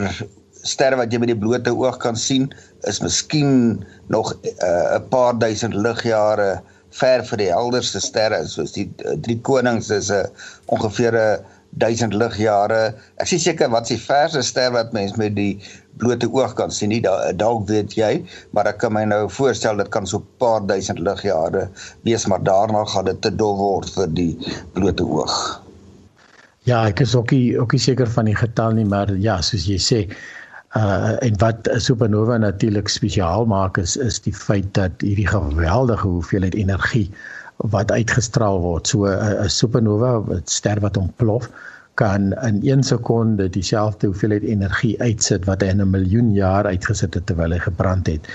sterre 0.64 1.00
wat 1.00 1.12
jy 1.12 1.20
met 1.20 1.32
die 1.32 1.40
blote 1.40 1.72
oog 1.76 1.98
kan 1.98 2.16
sien 2.16 2.50
is 2.88 3.00
miskien 3.02 3.84
nog 4.08 4.34
'n 4.34 4.56
uh, 4.64 5.00
paar 5.10 5.38
duisend 5.40 5.74
ligjare 5.74 6.62
ver 6.90 7.24
vir 7.24 7.38
die 7.38 7.52
helderste 7.52 8.00
sterre 8.00 8.46
soos 8.48 8.74
die 8.74 8.90
uh, 9.06 9.16
drie 9.22 9.40
konings 9.42 9.90
is 9.90 10.10
'n 10.10 10.26
uh, 10.26 10.30
ongeveer 10.66 11.14
'n 11.14 11.40
uh, 11.40 11.58
1000 11.78 12.14
ligjare. 12.14 12.96
Ek 13.22 13.28
sê 13.28 13.38
seker 13.38 13.70
wat 13.70 13.90
is 13.90 13.98
die 13.98 14.06
verste 14.06 14.42
ster 14.44 14.72
wat 14.72 14.94
mens 14.94 15.16
met 15.18 15.36
die 15.36 15.60
blote 16.00 16.30
oog 16.32 16.54
kan 16.56 16.72
sien 16.72 16.90
nie 16.94 17.02
dalk 17.04 17.68
weet 17.68 17.96
jy 17.98 18.24
maar 18.56 18.70
ek 18.72 18.80
kan 18.84 18.94
my 18.96 19.04
nou 19.04 19.26
voorstel 19.30 19.78
dit 19.78 19.90
kan 19.92 20.08
so 20.08 20.20
'n 20.20 20.28
paar 20.40 20.62
duisend 20.66 21.00
ligjare 21.00 21.70
wees 22.08 22.28
maar 22.28 22.44
daarna 22.44 22.86
gaan 22.86 23.06
dit 23.06 23.22
te 23.22 23.32
dol 23.36 23.58
word 23.58 23.90
vir 23.96 24.08
die 24.08 24.34
blote 24.74 25.04
oog. 25.04 25.62
Ja, 26.64 26.86
ek 26.88 27.00
is 27.00 27.16
ook 27.16 27.32
nie 27.32 27.58
ook 27.60 27.72
nie 27.72 27.82
seker 27.82 28.08
van 28.08 28.26
die 28.26 28.36
getal 28.36 28.72
nie, 28.72 28.86
maar 28.86 29.12
ja, 29.16 29.42
soos 29.42 29.66
jy 29.66 29.80
sê, 29.80 30.00
uh 30.78 31.18
en 31.26 31.38
wat 31.42 31.68
'n 31.68 31.80
supernova 31.80 32.38
natuurlik 32.38 32.88
spesiaal 32.88 33.46
maak 33.46 33.78
is 33.78 33.98
is 33.98 34.20
die 34.20 34.34
feit 34.34 34.74
dat 34.74 34.92
hierdie 35.02 35.28
geweldige 35.28 36.08
hoeveelheid 36.08 36.56
energie 36.56 37.12
wat 37.68 37.92
uitgestraal 37.92 38.60
word. 38.64 38.88
So 38.88 39.06
'n 39.06 39.44
uh, 39.44 39.48
supernova, 39.48 40.20
'n 40.20 40.42
ster 40.46 40.80
wat 40.80 40.98
ontplof, 40.98 41.50
kan 42.00 42.32
in 42.48 42.62
1 42.64 42.84
sekonde 42.84 43.50
dieselfde 43.50 44.08
hoeveelheid 44.08 44.44
energie 44.44 44.96
uitsit 45.02 45.46
wat 45.46 45.62
hy 45.62 45.68
in 45.68 45.82
'n 45.84 45.90
miljoen 45.90 46.32
jaar 46.34 46.66
uitgesit 46.66 47.14
het 47.14 47.26
terwyl 47.26 47.52
hy 47.52 47.60
gebrand 47.60 48.08
het 48.08 48.28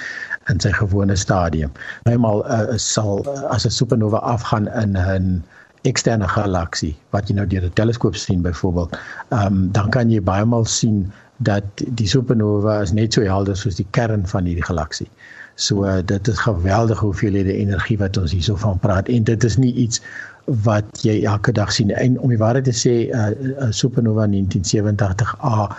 in 0.52 0.60
sy 0.60 0.72
gewone 0.76 1.16
stadium. 1.16 1.72
Eenmal 2.04 2.44
uh, 2.44 2.76
sal 2.76 3.24
uh, 3.24 3.48
as 3.48 3.64
'n 3.64 3.70
supernova 3.70 4.20
afgaan 4.36 4.68
in 4.68 4.96
'n 4.96 5.42
eksterne 5.88 6.28
galaksie 6.28 6.96
wat 7.10 7.28
jy 7.28 7.34
nou 7.36 7.46
deur 7.46 7.64
'n 7.64 7.72
teleskoop 7.80 8.16
sien 8.16 8.42
byvoorbeeld, 8.42 8.98
um, 9.30 9.72
dan 9.72 9.90
kan 9.90 10.10
jy 10.10 10.20
baie 10.20 10.44
maal 10.44 10.64
sien 10.64 11.12
dat 11.36 11.64
die 12.00 12.08
supernova 12.08 12.80
is 12.80 12.92
net 12.92 13.12
so 13.12 13.22
helder 13.22 13.56
soos 13.56 13.80
die 13.80 13.88
kern 13.90 14.26
van 14.26 14.44
hierdie 14.44 14.64
galaksie. 14.64 15.08
So 15.54 15.84
uh, 15.84 15.98
dit 16.04 16.28
is 16.28 16.38
geweldige 16.38 17.04
hoeveelhede 17.04 17.52
energie 17.52 17.98
wat 17.98 18.16
ons 18.16 18.32
hierso 18.32 18.56
van 18.56 18.78
praat 18.78 19.08
en 19.08 19.24
dit 19.24 19.44
is 19.44 19.56
nie 19.56 19.74
iets 19.74 20.00
wat 20.44 20.84
jy 21.00 21.22
elke 21.24 21.52
dag 21.56 21.70
sien 21.72 21.90
en 21.94 22.18
om 22.20 22.28
die 22.28 22.38
waarheid 22.40 22.66
te 22.68 22.74
sê 22.76 22.94
'n 23.08 23.54
uh, 23.54 23.70
supernova 23.70 24.26
1987A 24.28 25.70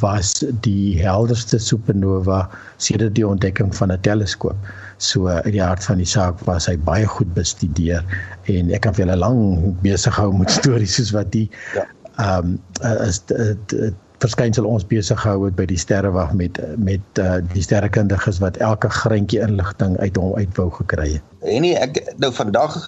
was 0.00 0.44
die 0.60 1.00
helderste 1.02 1.58
supernova 1.58 2.50
sedert 2.76 3.14
die 3.14 3.26
ontdekking 3.26 3.74
van 3.74 3.92
'n 3.92 4.00
teleskoop. 4.00 4.56
So 4.96 5.28
in 5.28 5.52
die 5.52 5.62
hart 5.62 5.84
van 5.84 5.98
die 5.98 6.06
saak 6.06 6.44
was 6.46 6.66
hy 6.66 6.76
baie 6.78 7.06
goed 7.06 7.34
bestudeer 7.34 8.04
en 8.44 8.70
ek 8.70 8.80
kan 8.80 8.94
vir 8.94 9.06
julle 9.06 9.18
lank 9.18 9.82
besig 9.82 10.16
hou 10.16 10.30
met 10.32 10.50
stories 10.60 10.94
soos 10.94 11.10
wat 11.10 11.32
die 11.32 11.50
ja. 11.74 11.86
ehm 12.16 12.56
ja. 12.80 12.92
um, 12.92 13.08
is 13.08 13.18
dit 13.26 13.94
verskynsel 14.24 14.66
ons 14.68 14.86
besig 14.88 15.20
gehou 15.20 15.44
het 15.46 15.56
by 15.58 15.66
die 15.68 15.80
sterrewag 15.80 16.32
met 16.38 16.60
met 16.80 17.22
uh, 17.22 17.38
die 17.52 17.62
sterrekundiges 17.64 18.40
wat 18.44 18.58
elke 18.64 18.90
greintjie 18.92 19.42
inligting 19.44 19.96
uit 20.00 20.20
hom 20.20 20.34
uit 20.38 20.60
wou 20.60 20.70
gekry 20.80 21.16
het. 21.16 21.32
En 21.44 21.64
nie 21.66 21.74
ek 21.78 22.00
nou 22.22 22.32
vandag 22.34 22.78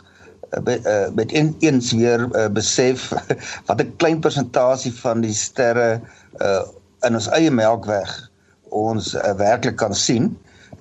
uh, 0.57 1.09
met 1.17 1.35
een 1.35 1.55
eens 1.65 1.93
weer 1.93 2.27
uh, 2.31 2.49
besef 2.53 3.11
wat 3.69 3.83
'n 3.83 3.93
klein 4.01 4.21
persentasie 4.21 4.95
van 5.03 5.21
die 5.27 5.35
sterre 5.35 6.01
uh, 6.41 6.63
in 7.07 7.15
ons 7.15 7.29
eie 7.37 7.51
melkweg 7.51 8.17
ons 8.75 9.15
uh, 9.15 9.33
werklik 9.37 9.77
kan 9.77 9.95
sien. 9.95 10.33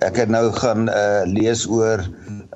Ek 0.03 0.15
het 0.19 0.29
nou 0.29 0.51
gaan 0.51 0.89
uh, 0.89 1.23
lees 1.25 1.67
oor 1.67 2.03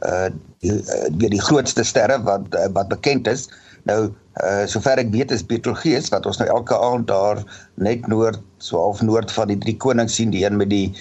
uh 0.04 0.30
die, 0.60 0.76
uh, 0.76 1.08
die 1.12 1.42
grootste 1.42 1.84
sterre 1.84 2.20
wat 2.24 2.48
uh, 2.56 2.68
wat 2.76 2.88
bekend 2.92 3.28
is. 3.28 3.48
Nou 3.88 4.10
uh 4.46 4.66
sover 4.72 5.02
ek 5.02 5.12
weet 5.12 5.32
is 5.36 5.44
Betelgeuse 5.46 6.12
wat 6.14 6.28
ons 6.30 6.40
nou 6.40 6.48
elke 6.48 6.78
aand 6.78 7.08
daar 7.10 7.42
net 7.76 8.08
noord 8.08 8.40
so 8.64 8.80
half 8.80 9.02
noord 9.04 9.32
van 9.32 9.52
die 9.52 9.60
drie 9.60 9.76
konings 9.78 10.16
sien, 10.20 10.32
die 10.32 10.46
een 10.46 10.58
met 10.60 10.72
die 10.72 10.94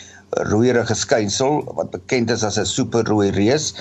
rooierige 0.50 0.94
skynsel 0.94 1.62
wat 1.78 1.90
bekend 1.94 2.30
is 2.30 2.44
as 2.44 2.58
'n 2.58 2.66
superrooi 2.66 3.30
reus 3.36 3.72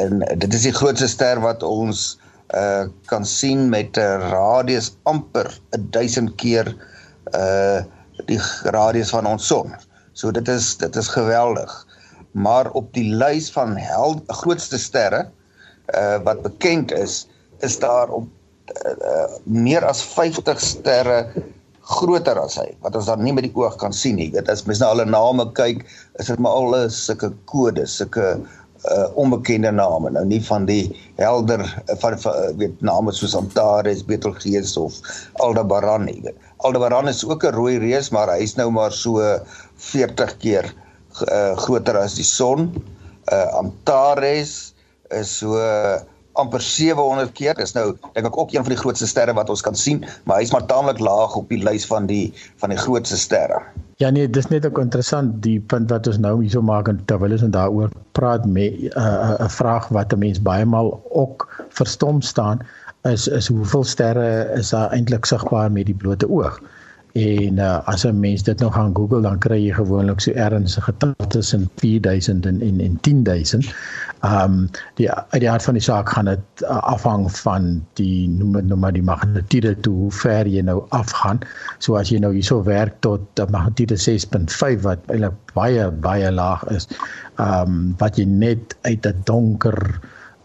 en 0.00 0.22
dit 0.38 0.54
is 0.54 0.68
die 0.68 0.76
grootste 0.76 1.08
ster 1.08 1.40
wat 1.40 1.62
ons 1.62 2.18
uh 2.54 2.86
kan 3.10 3.24
sien 3.24 3.68
met 3.70 3.96
'n 3.98 4.20
radius 4.30 4.92
amper 5.04 5.50
1000 5.90 6.36
keer 6.36 6.74
uh 7.34 7.82
die 8.26 8.40
radius 8.72 9.10
van 9.10 9.26
ons 9.26 9.46
son. 9.46 9.74
So 10.12 10.30
dit 10.30 10.48
is 10.48 10.76
dit 10.76 10.96
is 10.96 11.08
geweldig 11.08 11.72
maar 12.32 12.70
op 12.70 12.92
die 12.92 13.14
lys 13.14 13.50
van 13.50 13.76
hel 13.76 14.20
grootste 14.28 14.78
sterre 14.78 15.26
uh 15.94 16.18
wat 16.24 16.42
bekend 16.42 16.92
is 16.92 17.26
is 17.64 17.78
daar 17.78 18.08
op 18.08 18.28
uh, 18.84 19.28
meer 19.44 19.84
as 19.86 20.02
50 20.02 20.60
sterre 20.60 21.20
groter 21.86 22.38
as 22.40 22.56
hy 22.58 22.66
wat 22.82 22.96
ons 22.98 23.06
dan 23.06 23.22
nie 23.22 23.34
met 23.34 23.46
die 23.46 23.54
oog 23.54 23.76
kan 23.78 23.94
sien 23.94 24.18
nie. 24.18 24.30
Dit 24.34 24.48
is 24.50 24.64
mens 24.66 24.82
na 24.82 24.90
alle 24.90 25.06
name 25.06 25.46
kyk, 25.58 25.84
is 26.18 26.30
dit 26.32 26.40
maar 26.42 26.58
al 26.58 26.78
sulke 26.90 27.30
kodes, 27.50 27.98
sulke 28.02 28.36
uh 28.86 29.06
onbekende 29.18 29.72
name. 29.72 30.10
Nou 30.14 30.22
nie 30.28 30.40
van 30.46 30.66
die 30.68 30.92
helder 31.18 31.64
van, 32.02 32.18
van 32.22 32.58
weet 32.60 32.82
name 32.84 33.12
soos 33.12 33.34
Antares, 33.34 34.04
Betelgeuse 34.06 34.78
of 34.80 34.98
Aldebaran 35.42 36.04
nie. 36.06 36.34
Aldebaran 36.66 37.08
is 37.08 37.24
ook 37.24 37.44
'n 37.44 37.54
rooi 37.56 37.78
reus, 37.78 38.10
maar 38.10 38.30
hy's 38.30 38.54
nou 38.54 38.70
maar 38.70 38.92
so 38.92 39.22
40 39.76 40.36
keer 40.38 40.74
uh, 41.32 41.56
groter 41.56 41.98
as 41.98 42.14
die 42.14 42.24
son. 42.24 42.70
Uh 43.32 43.48
Antares 43.58 44.74
is 45.10 45.38
so 45.38 45.56
uh, 45.56 45.98
amper 46.40 46.60
700 46.60 47.32
keer. 47.32 47.54
Dis 47.58 47.74
nou 47.76 47.92
dink 48.12 48.26
ek 48.26 48.38
ook 48.38 48.54
een 48.54 48.64
van 48.66 48.74
die 48.74 48.80
grootste 48.80 49.08
sterre 49.10 49.34
wat 49.36 49.50
ons 49.52 49.64
kan 49.64 49.74
sien, 49.74 50.04
maar 50.24 50.40
hy's 50.40 50.52
maar 50.54 50.66
taamlik 50.70 51.00
laag 51.02 51.36
op 51.36 51.48
die 51.52 51.62
lys 51.62 51.86
van 51.86 52.06
die 52.06 52.32
van 52.62 52.74
die 52.74 52.80
grootste 52.80 53.18
sterre. 53.20 53.62
Ja 53.96 54.10
nee, 54.12 54.28
dis 54.28 54.48
net 54.52 54.66
ook 54.66 54.78
interessant 54.78 55.38
die 55.42 55.58
punt 55.60 55.90
wat 55.90 56.06
ons 56.06 56.18
nou 56.20 56.34
hierso 56.42 56.60
maak 56.62 56.88
en 56.92 56.98
terwyl 57.08 57.32
ons 57.32 57.46
daaroor 57.54 57.92
praat 58.18 58.44
met 58.44 58.76
'n 58.76 58.90
uh, 58.92 59.36
'n 59.46 59.52
vraag 59.58 59.88
wat 59.88 60.12
'n 60.12 60.18
mens 60.18 60.42
baie 60.42 60.64
maal 60.64 61.00
ook 61.10 61.48
verstom 61.68 62.20
staan 62.20 62.60
is 63.08 63.28
is 63.28 63.48
hoeveel 63.48 63.84
sterre 63.84 64.52
is 64.58 64.70
daar 64.70 64.90
eintlik 64.90 65.24
sigbaar 65.24 65.72
met 65.72 65.86
die 65.86 65.94
blote 65.94 66.28
oog? 66.28 66.60
En 67.16 67.58
uh, 67.58 67.80
as 67.88 68.04
'n 68.04 68.18
mens 68.20 68.42
dit 68.42 68.58
nou 68.60 68.70
gaan 68.72 68.94
Google 68.94 69.22
dan 69.24 69.38
kry 69.38 69.56
jy 69.56 69.74
gewoonlik 69.74 70.20
so 70.20 70.32
ernstige 70.32 70.92
getalle 70.92 71.28
tussen 71.32 71.70
4000 71.80 72.46
en 72.46 72.60
en, 72.60 72.80
en 72.80 72.98
10000. 73.00 73.64
Ehm 74.20 74.42
um, 74.42 74.68
die 75.00 75.10
uit 75.12 75.40
die 75.40 75.48
hart 75.48 75.64
van 75.64 75.78
die 75.78 75.82
saak 75.82 76.12
gaan 76.12 76.28
dit 76.28 76.62
uh, 76.62 76.76
afhang 76.92 77.24
van 77.36 77.70
die 78.00 78.28
noem 78.28 78.52
dit 78.52 78.66
nou 78.68 78.78
maar 78.78 78.92
die 78.92 79.02
magnitude 79.02 79.72
toe 79.80 79.94
hoe 79.94 80.12
ver 80.12 80.46
jy 80.46 80.60
nou 80.60 80.82
afgaan. 80.88 81.40
So 81.78 81.96
as 81.96 82.12
jy 82.12 82.18
nou 82.20 82.34
hierso 82.34 82.62
werk 82.68 83.00
tot 83.00 83.24
'n 83.40 83.50
magnitude 83.50 83.96
6.5 83.96 84.82
wat 84.84 85.08
eintlik 85.08 85.54
baie 85.54 85.88
baie 85.90 86.32
laag 86.32 86.68
is, 86.76 86.88
ehm 87.38 87.72
um, 87.72 87.94
wat 87.98 88.20
jy 88.20 88.24
net 88.24 88.76
uit 88.82 89.06
'n 89.06 89.22
donker 89.24 89.80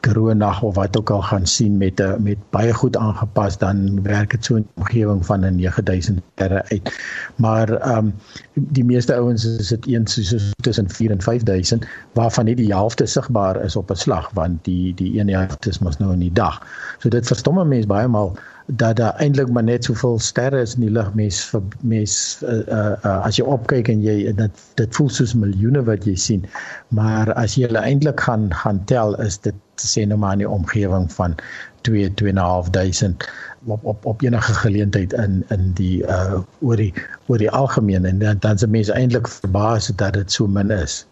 corona 0.01 0.59
of 0.61 0.75
wat 0.75 0.97
ook 0.97 1.09
al 1.09 1.21
gaan 1.21 1.45
sien 1.47 1.77
met 1.77 1.99
'n 1.99 2.23
met 2.23 2.37
baie 2.49 2.73
goed 2.73 2.97
aangepas 2.97 3.57
dan 3.57 4.03
werk 4.03 4.31
dit 4.31 4.45
so 4.45 4.55
in 4.55 4.61
'n 4.61 4.79
omgewing 4.81 5.25
van 5.25 5.45
'n 5.45 5.55
9000 5.55 6.21
terre 6.33 6.63
uit. 6.63 6.91
Maar 7.35 7.69
ehm 7.69 7.97
um, 7.97 8.13
die 8.53 8.85
meeste 8.85 9.15
ouens 9.15 9.45
is 9.45 9.67
dit 9.67 9.85
eens 9.85 10.27
so 10.29 10.37
tussen 10.61 10.89
4 10.89 11.11
en 11.11 11.21
5000 11.21 11.85
waarvan 12.13 12.45
net 12.45 12.57
die 12.57 12.73
helfte 12.73 13.05
sigbaar 13.05 13.63
is 13.63 13.75
op 13.75 13.91
'n 13.91 13.95
slag 13.95 14.29
want 14.33 14.63
die 14.63 14.93
die 14.93 15.19
een 15.19 15.29
helfte 15.29 15.69
is 15.69 15.79
mos 15.79 15.97
nou 15.97 16.13
in 16.13 16.19
die 16.19 16.33
dag. 16.33 16.67
So 16.97 17.09
dit 17.09 17.27
verstomme 17.27 17.65
mense 17.65 17.87
baie 17.87 18.07
maal 18.07 18.37
dat 18.65 18.95
daar 18.95 19.15
eintlik 19.15 19.49
maar 19.49 19.63
net 19.63 19.83
soveel 19.83 20.19
sterre 20.19 20.61
is 20.61 20.75
in 20.75 20.81
die 20.81 20.91
lug 20.91 21.13
mens 21.13 21.41
vir 21.49 21.61
mens 21.79 22.13
uh, 22.43 22.53
uh, 22.67 22.93
uh, 23.05 23.25
as 23.25 23.35
jy 23.39 23.43
opkyk 23.43 23.89
en 23.91 24.03
jy 24.03 24.33
dit 24.37 24.61
dit 24.79 24.95
voel 24.95 25.09
soos 25.09 25.33
miljoene 25.33 25.83
wat 25.83 26.05
jy 26.07 26.15
sien 26.15 26.45
maar 26.87 27.33
as 27.33 27.57
jy 27.57 27.67
hulle 27.67 27.83
eintlik 27.83 28.19
gaan 28.27 28.47
gaan 28.63 28.83
tel 28.85 29.17
is 29.25 29.39
dit 29.47 29.55
sê 29.87 30.05
nou 30.07 30.17
maar 30.19 30.33
in 30.37 30.43
die 30.45 30.49
omgewing 30.49 31.11
van 31.13 31.35
2 31.81 32.13
2.500 32.21 33.29
op 33.65 33.85
op 33.85 34.05
op 34.05 34.21
enige 34.21 34.53
geleentheid 34.53 35.13
in 35.13 35.45
in 35.49 35.71
die 35.73 36.03
uh 36.03 36.41
oor 36.59 36.75
die 36.75 36.93
oor 37.27 37.37
die 37.37 37.51
algemeen 37.51 38.05
en 38.05 38.19
dan 38.19 38.37
dan 38.39 38.57
se 38.57 38.67
mense 38.67 38.93
eintlik 38.93 39.27
verbaas 39.27 39.91
dat 39.95 40.13
dit 40.13 40.31
so 40.31 40.47
min 40.47 40.71
is. 40.71 41.05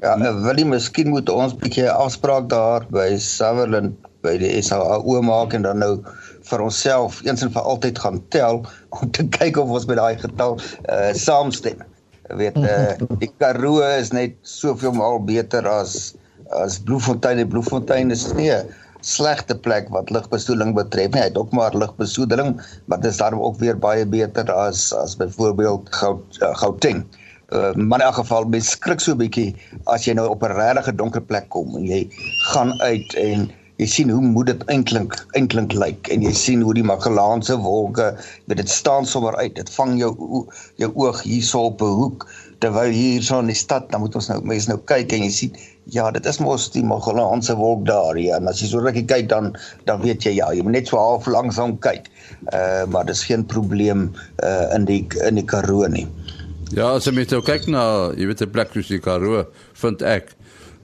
Ja, 0.00 0.16
uh, 0.16 0.32
wil 0.44 0.56
jy 0.56 0.64
miskien 0.64 1.08
moet 1.12 1.28
ons 1.28 1.52
'n 1.52 1.60
bietjie 1.60 1.90
afspraak 1.90 2.48
daar 2.48 2.86
by 2.88 3.16
Sutherland 3.16 3.96
by 4.24 4.36
die 4.40 4.62
SAO 4.62 5.20
maak 5.22 5.52
en 5.52 5.62
dan 5.62 5.78
nou 5.78 6.00
vir 6.48 6.60
onsself 6.60 7.20
eens 7.24 7.42
en 7.42 7.52
vir 7.52 7.62
altyd 7.62 7.98
gaan 7.98 8.20
tel 8.28 8.64
om 8.88 9.10
te 9.10 9.28
kyk 9.38 9.56
of 9.56 9.68
ons 9.68 9.86
met 9.86 9.96
daai 9.96 10.16
getal 10.18 10.58
uh 10.88 11.12
saamstem. 11.12 11.84
Weet 12.28 12.56
uh 12.56 12.96
die 13.22 13.32
Karoo 13.38 13.84
is 13.84 14.12
net 14.12 14.36
soveel 14.42 14.92
maal 14.92 15.20
beter 15.24 15.68
as 15.68 16.14
as 16.50 16.78
Bloemfontein 16.78 17.38
en 17.38 17.48
Bloemfontein 17.48 18.10
is 18.10 18.32
nie 18.32 18.50
'n 18.50 18.66
slegte 19.00 19.56
plek 19.56 19.88
wat 19.88 20.10
lugbesoedeling 20.10 20.74
betref 20.74 21.12
nie. 21.12 21.20
Hy 21.22 21.28
het 21.28 21.38
ook 21.38 21.52
maar 21.52 21.76
lugbesoedeling, 21.76 22.60
maar 22.84 23.00
dit 23.00 23.10
is 23.10 23.16
daarom 23.16 23.40
ook 23.40 23.58
weer 23.58 23.78
baie 23.78 24.06
beter 24.06 24.52
as 24.52 24.92
as 24.94 25.16
byvoorbeeld 25.16 25.88
uh, 26.02 26.56
Gauteng. 26.62 27.04
Uh, 27.50 27.72
maar 27.74 27.98
in 27.98 28.06
elk 28.06 28.14
geval 28.14 28.44
mens 28.44 28.70
skrik 28.70 29.00
so 29.00 29.12
'n 29.12 29.18
bietjie 29.18 29.56
as 29.84 30.04
jy 30.04 30.12
nou 30.14 30.28
op 30.28 30.42
'n 30.42 30.54
regtig 30.54 30.94
donker 30.94 31.22
plek 31.22 31.48
kom 31.48 31.76
en 31.76 31.86
jy 31.86 32.06
gaan 32.52 32.80
uit 32.80 33.14
en 33.14 33.50
jy 33.80 33.86
sien 33.86 34.10
hoe 34.10 34.20
moet 34.22 34.46
dit 34.46 34.62
eintlik 34.68 35.16
eintlik 35.38 35.72
lyk 35.72 36.08
en 36.14 36.22
jy 36.22 36.32
sien 36.36 36.62
hoe 36.62 36.74
die 36.76 36.84
Magellaanse 36.84 37.56
wolke 37.64 38.12
dit 38.46 38.68
staan 38.68 39.06
sommer 39.06 39.36
uit 39.36 39.54
dit 39.54 39.70
vang 39.78 39.98
jou 39.98 40.12
jou 40.76 40.90
oog 40.94 41.22
hierso 41.22 41.64
op 41.72 41.82
'n 41.82 41.96
hoek 42.00 42.28
terwyl 42.60 42.92
hier 42.92 43.22
so 43.22 43.40
in 43.40 43.50
die 43.50 43.56
stad 43.56 43.90
dan 43.90 44.00
moet 44.00 44.14
ons 44.14 44.28
nou 44.28 44.40
mense 44.44 44.68
nou 44.68 44.78
kyk 44.92 45.12
en 45.16 45.24
jy 45.24 45.30
sien 45.30 45.56
ja 45.90 46.10
dit 46.14 46.26
is 46.26 46.38
mos 46.42 46.68
die 46.74 46.84
Magellaanse 46.86 47.56
wolk 47.58 47.86
daar 47.88 48.18
ja. 48.18 48.38
En 48.38 48.48
as 48.50 48.62
jy 48.62 48.70
so 48.70 48.82
rukkie 48.82 49.06
kyk 49.08 49.28
dan 49.32 49.52
dan 49.88 50.02
weet 50.04 50.26
jy 50.26 50.36
ja 50.38 50.50
jy 50.54 50.64
moet 50.66 50.78
net 50.78 50.90
so 50.90 50.98
half 51.00 51.26
langsaam 51.26 51.78
kyk. 51.84 52.10
Uh 52.54 52.86
maar 52.90 53.06
dis 53.06 53.24
geen 53.28 53.46
probleem 53.46 54.10
uh 54.44 54.74
in 54.76 54.86
die 54.88 55.04
in 55.26 55.40
die 55.40 55.46
Karoo 55.46 55.88
nie. 55.88 56.06
Ja 56.76 56.94
as 56.96 57.08
jy 57.08 57.14
met 57.16 57.30
jou 57.34 57.42
kyk 57.42 57.68
na 57.68 58.10
jy 58.16 58.30
weet 58.30 58.42
'n 58.46 58.50
plek 58.50 58.74
soos 58.74 58.88
die 58.88 59.02
Karoo 59.02 59.46
vind 59.74 60.02
ek 60.02 60.36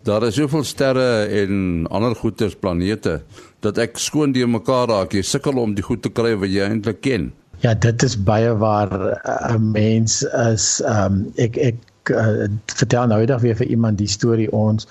daar 0.06 0.22
is 0.22 0.36
soveel 0.38 0.62
sterre 0.64 1.26
en 1.42 1.86
ander 1.90 2.14
goeters 2.14 2.54
planete 2.54 3.20
dat 3.60 3.78
ek 3.78 3.98
skoon 3.98 4.32
die 4.32 4.46
mekaar 4.46 4.86
raak. 4.88 5.16
Jy 5.16 5.22
sukkel 5.26 5.58
om 5.58 5.74
die 5.74 5.82
goed 5.82 6.04
te 6.04 6.12
kry 6.14 6.36
wat 6.38 6.52
jy 6.52 6.62
eintlik 6.62 7.00
ken. 7.02 7.32
Ja, 7.64 7.74
dit 7.74 8.02
is 8.04 8.14
baie 8.28 8.52
waar 8.60 8.92
eh, 8.92 9.54
'n 9.54 9.72
mens 9.72 10.22
is 10.22 10.80
ehm 10.84 11.12
um, 11.12 11.32
ek 11.36 11.56
ek 11.56 11.76
uh, 12.10 12.48
vertel 12.66 13.06
nou 13.06 13.20
eendag 13.20 13.40
weer 13.40 13.56
vir 13.56 13.66
iemand 13.66 13.98
die 13.98 14.10
storie 14.10 14.50
ons 14.52 14.88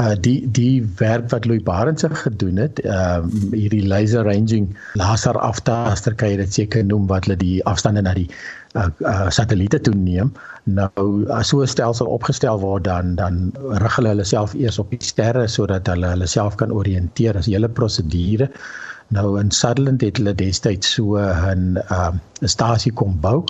uh 0.00 0.14
die 0.24 0.38
die 0.56 0.80
werk 0.96 1.26
wat 1.32 1.44
Louis 1.44 1.62
Barents 1.62 2.04
gedoen 2.22 2.56
het, 2.56 2.78
ehm 2.80 3.26
um, 3.26 3.52
hierdie 3.52 3.86
laser 3.86 4.24
ranging 4.24 4.68
laser 4.94 5.36
aftaster 5.38 6.14
kan 6.14 6.30
jy 6.30 6.36
dit 6.40 6.52
seker 6.54 6.84
noem 6.84 7.08
wat 7.10 7.26
hulle 7.26 7.36
die 7.40 7.58
afstande 7.72 8.02
na 8.06 8.14
die 8.16 8.28
uh, 8.78 8.86
uh 9.12 9.28
satelliete 9.28 9.80
toe 9.80 9.94
neem. 9.94 10.32
Nou 10.64 11.26
as 11.38 11.50
so 11.52 11.62
'n 11.62 11.72
stelsel 11.74 12.06
opgestel 12.06 12.60
word 12.60 12.84
dan 12.84 13.16
dan 13.16 13.52
rig 13.82 13.96
hulle 13.96 14.14
hulle 14.14 14.24
self 14.24 14.54
eers 14.54 14.78
op 14.78 14.90
die 14.90 15.02
sterre 15.02 15.48
sodat 15.48 15.90
hulle 15.90 16.14
hulle 16.14 16.26
self 16.26 16.56
kan 16.56 16.72
oriënteer 16.72 17.36
as 17.36 17.50
hele 17.50 17.68
prosedure. 17.68 18.48
Nou 19.08 19.40
in 19.40 19.50
Sutherland 19.50 20.00
het 20.00 20.16
hulle 20.16 20.34
destyds 20.34 20.94
so 20.94 21.18
'n 21.18 21.76
uh, 21.90 22.14
stasie 22.46 22.92
kom 22.92 23.20
bou 23.20 23.44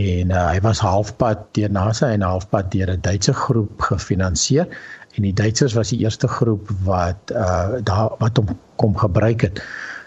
en 0.00 0.30
uh, 0.30 0.48
hy 0.50 0.60
was 0.64 0.80
halfpad 0.80 1.46
deur 1.56 1.70
NASA 1.70 2.10
en 2.12 2.24
halfpad 2.24 2.70
deur 2.72 2.90
'n 2.90 3.00
Duitse 3.00 3.34
groep 3.34 3.80
gefinansier 3.80 4.66
en 5.16 5.22
die 5.22 5.34
Duitsers 5.36 5.74
was 5.74 5.92
die 5.92 6.00
eerste 6.04 6.28
groep 6.28 6.70
wat 6.84 7.32
uh, 7.34 7.80
daar 7.84 8.14
wat 8.18 8.36
hom 8.36 8.58
kom 8.76 8.96
gebruik 8.96 9.40
het. 9.40 9.62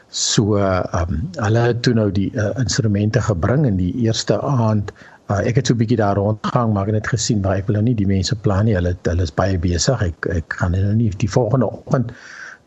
So 0.09 0.57
um, 0.57 1.29
hulle 1.37 1.59
het 1.59 1.81
toe 1.83 1.93
nou 1.93 2.11
die 2.11 2.31
uh, 2.33 2.51
instrumente 2.57 3.21
gebring 3.21 3.65
in 3.65 3.77
die 3.77 3.93
eerste 4.05 4.41
aand 4.41 4.93
Uh, 5.25 5.39
ek 5.41 5.55
het 5.57 5.67
so 5.67 5.73
'n 5.73 5.77
bietjie 5.77 5.97
daar 5.97 6.19
rondgang 6.21 6.73
maar 6.73 6.87
ek 6.87 6.93
het 6.93 7.07
gesien 7.07 7.39
maar 7.41 7.57
ek 7.57 7.65
wil 7.65 7.73
nou 7.79 7.83
nie 7.83 7.95
die 7.97 8.05
mense 8.05 8.35
plan 8.35 8.65
nie 8.65 8.75
hulle 8.77 8.91
hulle 9.07 9.23
is 9.25 9.33
baie 9.33 9.57
besig 9.57 10.01
ek 10.05 10.27
ek 10.29 10.53
gaan 10.59 10.75
nou 10.77 10.93
nie 10.93 11.09
die 11.17 11.29
volgende 11.29 11.65
oggend 11.65 12.11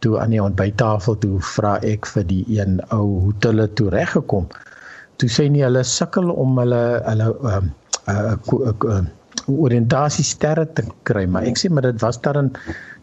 toe 0.02 0.18
aan 0.18 0.34
die 0.34 0.42
ontbyttafel 0.42 1.18
toe 1.22 1.38
vra 1.54 1.76
ek 1.86 2.06
vir 2.06 2.26
die 2.26 2.44
een 2.58 2.80
ou 2.94 3.04
hoe 3.04 3.32
het 3.32 3.46
hulle 3.50 3.66
toe 3.78 3.88
reggekom. 3.94 4.48
Toe 5.18 5.28
sê 5.28 5.48
nie 5.50 5.64
hulle 5.66 5.84
sukkel 5.84 6.30
om 6.30 6.58
hulle 6.62 6.82
hulle 7.06 7.30
ehm 7.52 7.70
uh, 8.08 9.06
oriëntasie 9.48 10.24
sterre 10.26 10.66
te 10.76 10.84
kry, 11.08 11.24
maar 11.26 11.46
ek 11.48 11.56
sê 11.60 11.70
maar 11.72 11.86
dit 11.86 12.00
was 12.02 12.18
daar 12.24 12.36
in 12.40 12.50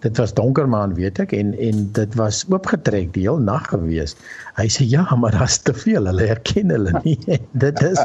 dit 0.04 0.20
was 0.22 0.34
donker 0.38 0.68
maan 0.70 0.94
weet 0.98 1.20
ek 1.24 1.34
en 1.34 1.54
en 1.68 1.88
dit 1.98 2.18
was 2.20 2.44
oopgetrek 2.52 3.14
die 3.16 3.26
hele 3.26 3.42
nag 3.42 3.66
gewees. 3.72 4.14
Hy 4.60 4.68
sê 4.70 4.86
ja, 4.90 5.06
maar 5.18 5.34
daar's 5.34 5.58
te 5.66 5.74
veel. 5.74 6.06
Hulle 6.06 6.28
herken 6.30 6.74
hulle 6.74 6.94
nie. 7.04 7.18
dit 7.66 7.82
is 7.90 8.02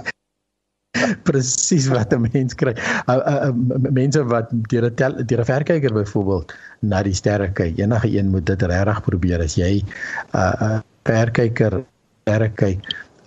presies 1.29 1.88
wat 1.92 2.14
'n 2.14 2.27
mens 2.33 2.55
kry. 2.55 2.75
Uh, 3.07 3.18
uh, 3.18 3.51
uh, 3.51 3.90
mense 3.90 4.25
wat 4.33 4.49
deur 4.73 4.88
'n 4.90 5.27
deur 5.27 5.42
'n 5.44 5.51
verkyker 5.53 5.92
byvoorbeeld 5.94 6.55
na 6.81 7.03
die 7.03 7.14
sterre 7.14 7.51
kyk. 7.53 7.79
Enige 7.79 8.09
een 8.16 8.31
moet 8.31 8.46
dit 8.46 8.62
regtig 8.62 9.03
probeer 9.03 9.44
as 9.44 9.55
jy 9.55 9.83
'n 9.83 9.87
uh, 10.35 10.55
uh, 10.61 10.81
verkyker 11.05 11.85
sterre 12.23 12.51
kyk. 12.55 12.81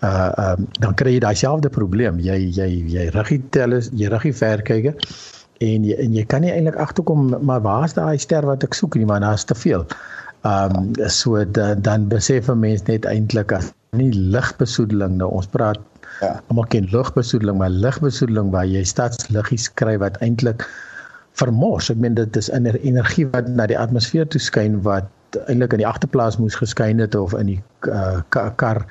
Uh 0.03 0.31
um, 0.45 0.65
dan 0.83 0.95
kry 0.99 1.15
jy 1.15 1.21
daai 1.23 1.35
selfde 1.39 1.69
probleem. 1.71 2.19
Jy 2.19 2.39
jy 2.57 2.69
jy 2.91 3.05
rig 3.15 3.29
die 3.35 3.43
teles, 3.55 3.89
jy 3.93 4.09
rig 4.11 4.27
die 4.29 4.35
verkyker 4.35 4.97
en 5.63 5.85
jy 5.87 5.95
en 6.03 6.17
jy 6.17 6.25
kan 6.27 6.43
nie 6.43 6.51
eintlik 6.51 6.79
agterkom 6.81 7.31
maar 7.41 7.63
waar 7.63 7.85
is 7.87 7.95
daai 7.95 8.17
ster 8.19 8.45
wat 8.49 8.65
ek 8.67 8.75
soek 8.75 8.97
nie, 8.99 9.07
maar 9.07 9.23
daar's 9.23 9.47
te 9.47 9.55
veel. 9.55 9.87
Um 10.43 10.91
so 11.07 11.45
dan 11.45 11.81
dan 11.81 12.09
besef 12.11 12.49
'n 12.49 12.59
mens 12.59 12.83
net 12.91 13.05
eintlik 13.05 13.55
as 13.55 13.71
nie 13.95 14.11
ligbesoedeling 14.11 15.17
nou 15.21 15.29
ons 15.31 15.47
praat 15.47 15.79
Ja. 16.21 16.41
Almal 16.47 16.67
ken 16.69 16.87
lugbesoedeling, 16.91 17.57
maar 17.57 17.69
lugbesoedeling 17.69 18.51
waar 18.51 18.67
jy 18.69 18.83
stadsliggies 18.83 19.69
kry 19.79 19.97
wat 20.01 20.19
eintlik 20.21 20.65
vermors. 21.39 21.89
Ek 21.89 21.97
meen 21.97 22.17
dit 22.17 22.37
is 22.37 22.49
energie 22.53 23.25
wat 23.33 23.49
na 23.49 23.67
die 23.69 23.79
atmosfeer 23.79 24.27
toe 24.29 24.41
skyn 24.41 24.81
wat 24.85 25.09
eintlik 25.47 25.73
in 25.73 25.81
die 25.81 25.89
agterplaas 25.89 26.37
moes 26.37 26.57
geskyn 26.59 27.01
het 27.01 27.17
of 27.17 27.33
in 27.33 27.55
die 27.55 27.59
uh, 27.89 28.21
kar 28.29 28.85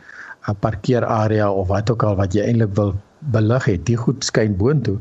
uh, 0.48 0.55
parkeerarea 0.61 1.50
of 1.50 1.68
wat 1.68 1.90
ook 1.90 2.02
al 2.02 2.16
wat 2.20 2.35
jy 2.35 2.46
eintlik 2.46 2.74
wil 2.78 2.94
belig 3.33 3.68
het. 3.70 3.85
Die 3.87 3.96
goed 3.96 4.24
skyn 4.24 4.57
boontoe 4.59 4.98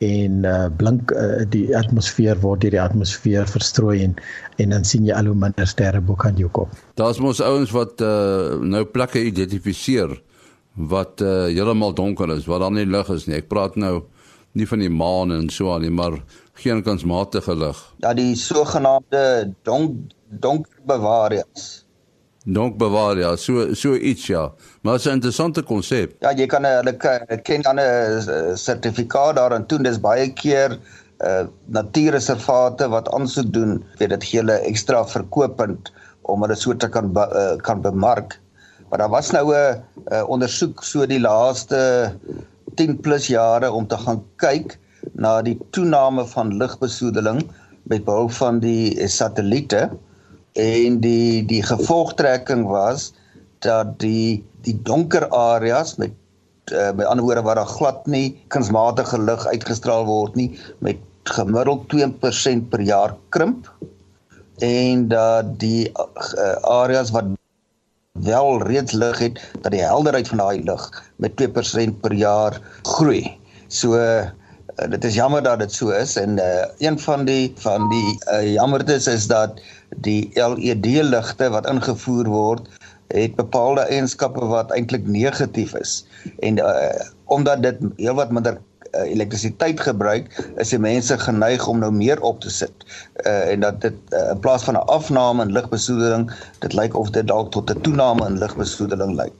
en 0.00 0.44
uh, 0.48 0.68
blink 0.80 1.12
uh, 1.12 1.44
die 1.52 1.68
atmosfeer 1.76 2.38
word 2.40 2.62
deur 2.64 2.72
die 2.72 2.80
atmosfeer 2.80 3.48
verstrooi 3.48 4.00
en 4.06 4.16
en 4.62 4.72
dan 4.74 4.84
sien 4.84 5.04
jy 5.08 5.16
al 5.16 5.28
hoe 5.28 5.36
minder 5.36 5.68
sterre 5.68 6.00
bo 6.00 6.16
kan 6.16 6.36
jou 6.40 6.48
kom. 6.56 6.68
Daar's 7.00 7.20
mos 7.20 7.40
ouens 7.44 7.72
wat 7.76 8.00
uh, 8.04 8.56
nou 8.60 8.84
plekke 8.88 9.22
identifiseer 9.28 10.16
wat 10.90 11.20
uh, 11.20 11.50
heeltemal 11.50 11.92
donker 11.96 12.32
is, 12.36 12.46
waar 12.48 12.64
daar 12.64 12.72
nie 12.72 12.86
lig 12.88 13.08
is 13.12 13.26
nie. 13.28 13.36
Ek 13.40 13.48
praat 13.52 13.76
nou 13.80 14.04
nie 14.56 14.66
van 14.66 14.82
die 14.82 14.92
maan 14.92 15.34
en 15.34 15.48
so 15.52 15.72
aan 15.74 15.84
nie, 15.84 15.92
maar 15.92 16.16
geen 16.62 16.82
kansmatige 16.86 17.54
lig. 17.56 17.78
Ja, 18.04 18.14
die 18.16 18.34
sogenaamde 18.36 19.52
donk 19.68 20.16
donker 20.30 20.80
bewaarings. 20.86 21.84
Donk 22.44 22.78
bewaarings, 22.78 23.44
so 23.44 23.74
so 23.74 23.94
iets 23.94 24.26
ja. 24.26 24.52
Maar 24.82 24.92
dit 24.96 25.00
is 25.00 25.06
'n 25.06 25.14
interessante 25.14 25.62
konsep. 25.62 26.14
Ja, 26.20 26.32
jy 26.32 26.46
kan 26.46 26.64
hulle 26.64 26.96
ken 27.42 27.62
dan 27.62 27.78
'n 27.78 28.56
sertifikaat 28.56 29.36
daarin 29.36 29.64
doen. 29.66 29.82
Dis 29.82 30.00
baie 30.00 30.32
keer 30.32 30.78
uh 31.24 31.44
natuurreservate 31.66 32.88
wat 32.88 33.12
aansoek 33.12 33.52
doen, 33.52 33.84
weet 33.98 34.08
dit 34.08 34.24
gee 34.24 34.40
hulle 34.40 34.58
ekstra 34.58 35.04
verkopend 35.04 35.92
om 36.22 36.40
hulle 36.42 36.56
so 36.56 36.76
te 36.76 36.88
kan 36.88 37.12
be, 37.12 37.20
uh, 37.20 37.56
kan 37.62 37.80
bemark. 37.82 38.40
Maar 38.88 38.98
daar 38.98 39.10
was 39.10 39.30
nou 39.30 39.54
'n 39.54 39.82
ondersoek 40.26 40.84
so 40.84 41.06
die 41.06 41.20
laaste 41.20 42.12
10 42.74 43.00
plus 43.00 43.26
jare 43.26 43.72
om 43.72 43.86
te 43.86 43.96
gaan 43.96 44.24
kyk 44.36 44.78
na 45.12 45.42
die 45.42 45.58
toename 45.70 46.26
van 46.26 46.56
lugbesoedeling 46.56 47.42
met 47.82 48.04
behulp 48.04 48.32
van 48.32 48.58
die 48.58 49.08
satelliete 49.08 49.90
en 50.52 51.00
die 51.00 51.44
die 51.46 51.62
gevolgtrekking 51.62 52.66
was 52.68 53.12
dat 53.58 53.98
die 53.98 54.44
die 54.66 54.76
donker 54.82 55.28
areas 55.28 55.96
met 55.96 56.12
uh, 56.72 56.90
met 56.92 57.06
ander 57.06 57.24
woorde 57.24 57.42
waar 57.42 57.60
daar 57.60 57.66
glad 57.66 58.06
nie 58.06 58.40
kunsmatige 58.48 59.18
lig 59.18 59.46
uitgestraal 59.46 60.04
word 60.04 60.34
nie 60.34 60.50
met 60.78 60.98
gemiddeld 61.30 61.86
2% 61.94 62.68
per 62.70 62.80
jaar 62.80 63.16
krimp 63.28 63.68
en 64.58 65.08
dat 65.08 65.58
die 65.60 65.88
uh, 65.88 66.56
areas 66.62 67.10
wat 67.10 67.24
wel 68.12 68.62
reeds 68.62 68.92
lig 68.92 69.18
het 69.18 69.40
dat 69.60 69.72
die 69.72 69.84
helderheid 69.84 70.28
van 70.28 70.42
daai 70.42 70.62
lig 70.64 70.84
met 71.16 71.32
2% 71.40 72.00
per 72.00 72.12
jaar 72.12 72.60
groei. 72.82 73.38
So 73.68 73.96
uh, 73.96 74.28
dit 74.88 75.04
is 75.04 75.14
jammer 75.14 75.42
dat 75.42 75.58
dit 75.58 75.72
so 75.72 75.90
is 75.94 76.16
en 76.16 76.38
uh, 76.38 76.64
een 76.78 76.98
van 76.98 77.24
die 77.24 77.52
van 77.56 77.88
die 77.88 78.18
uh, 78.32 78.52
jammertes 78.52 79.06
is 79.06 79.26
dat 79.26 79.60
die 79.96 80.30
LED 80.34 80.86
ligte 81.02 81.50
wat 81.50 81.66
ingevoer 81.66 82.28
word 82.28 82.68
het 83.10 83.34
bepaalde 83.34 83.80
eienskappe 83.90 84.46
wat 84.46 84.70
eintlik 84.70 85.06
negatief 85.06 85.74
is 85.74 86.06
en 86.38 86.58
uh, 86.58 86.94
omdat 87.24 87.62
dit 87.62 87.78
heelwat 87.96 88.30
minder 88.30 88.58
uh, 88.94 89.02
elektrisiteit 89.10 89.80
gebruik, 89.80 90.30
is 90.56 90.72
die 90.74 90.78
mense 90.78 91.18
geneig 91.18 91.66
om 91.68 91.78
nou 91.82 91.90
meer 91.94 92.20
op 92.26 92.40
te 92.40 92.50
sit. 92.50 92.86
Uh 93.26 93.52
en 93.52 93.60
dat 93.66 93.80
dit 93.80 93.94
uh, 94.14 94.30
in 94.30 94.38
plaas 94.38 94.64
van 94.64 94.74
'n 94.74 94.86
afname 94.86 95.42
in 95.42 95.52
ligbesoedeling, 95.52 96.30
dit 96.58 96.72
lyk 96.72 96.96
of 96.96 97.10
dit 97.10 97.26
dalk 97.26 97.50
tot 97.50 97.70
'n 97.70 97.80
toename 97.80 98.26
in 98.26 98.38
ligbesoedeling 98.38 99.14
lei. 99.14 99.30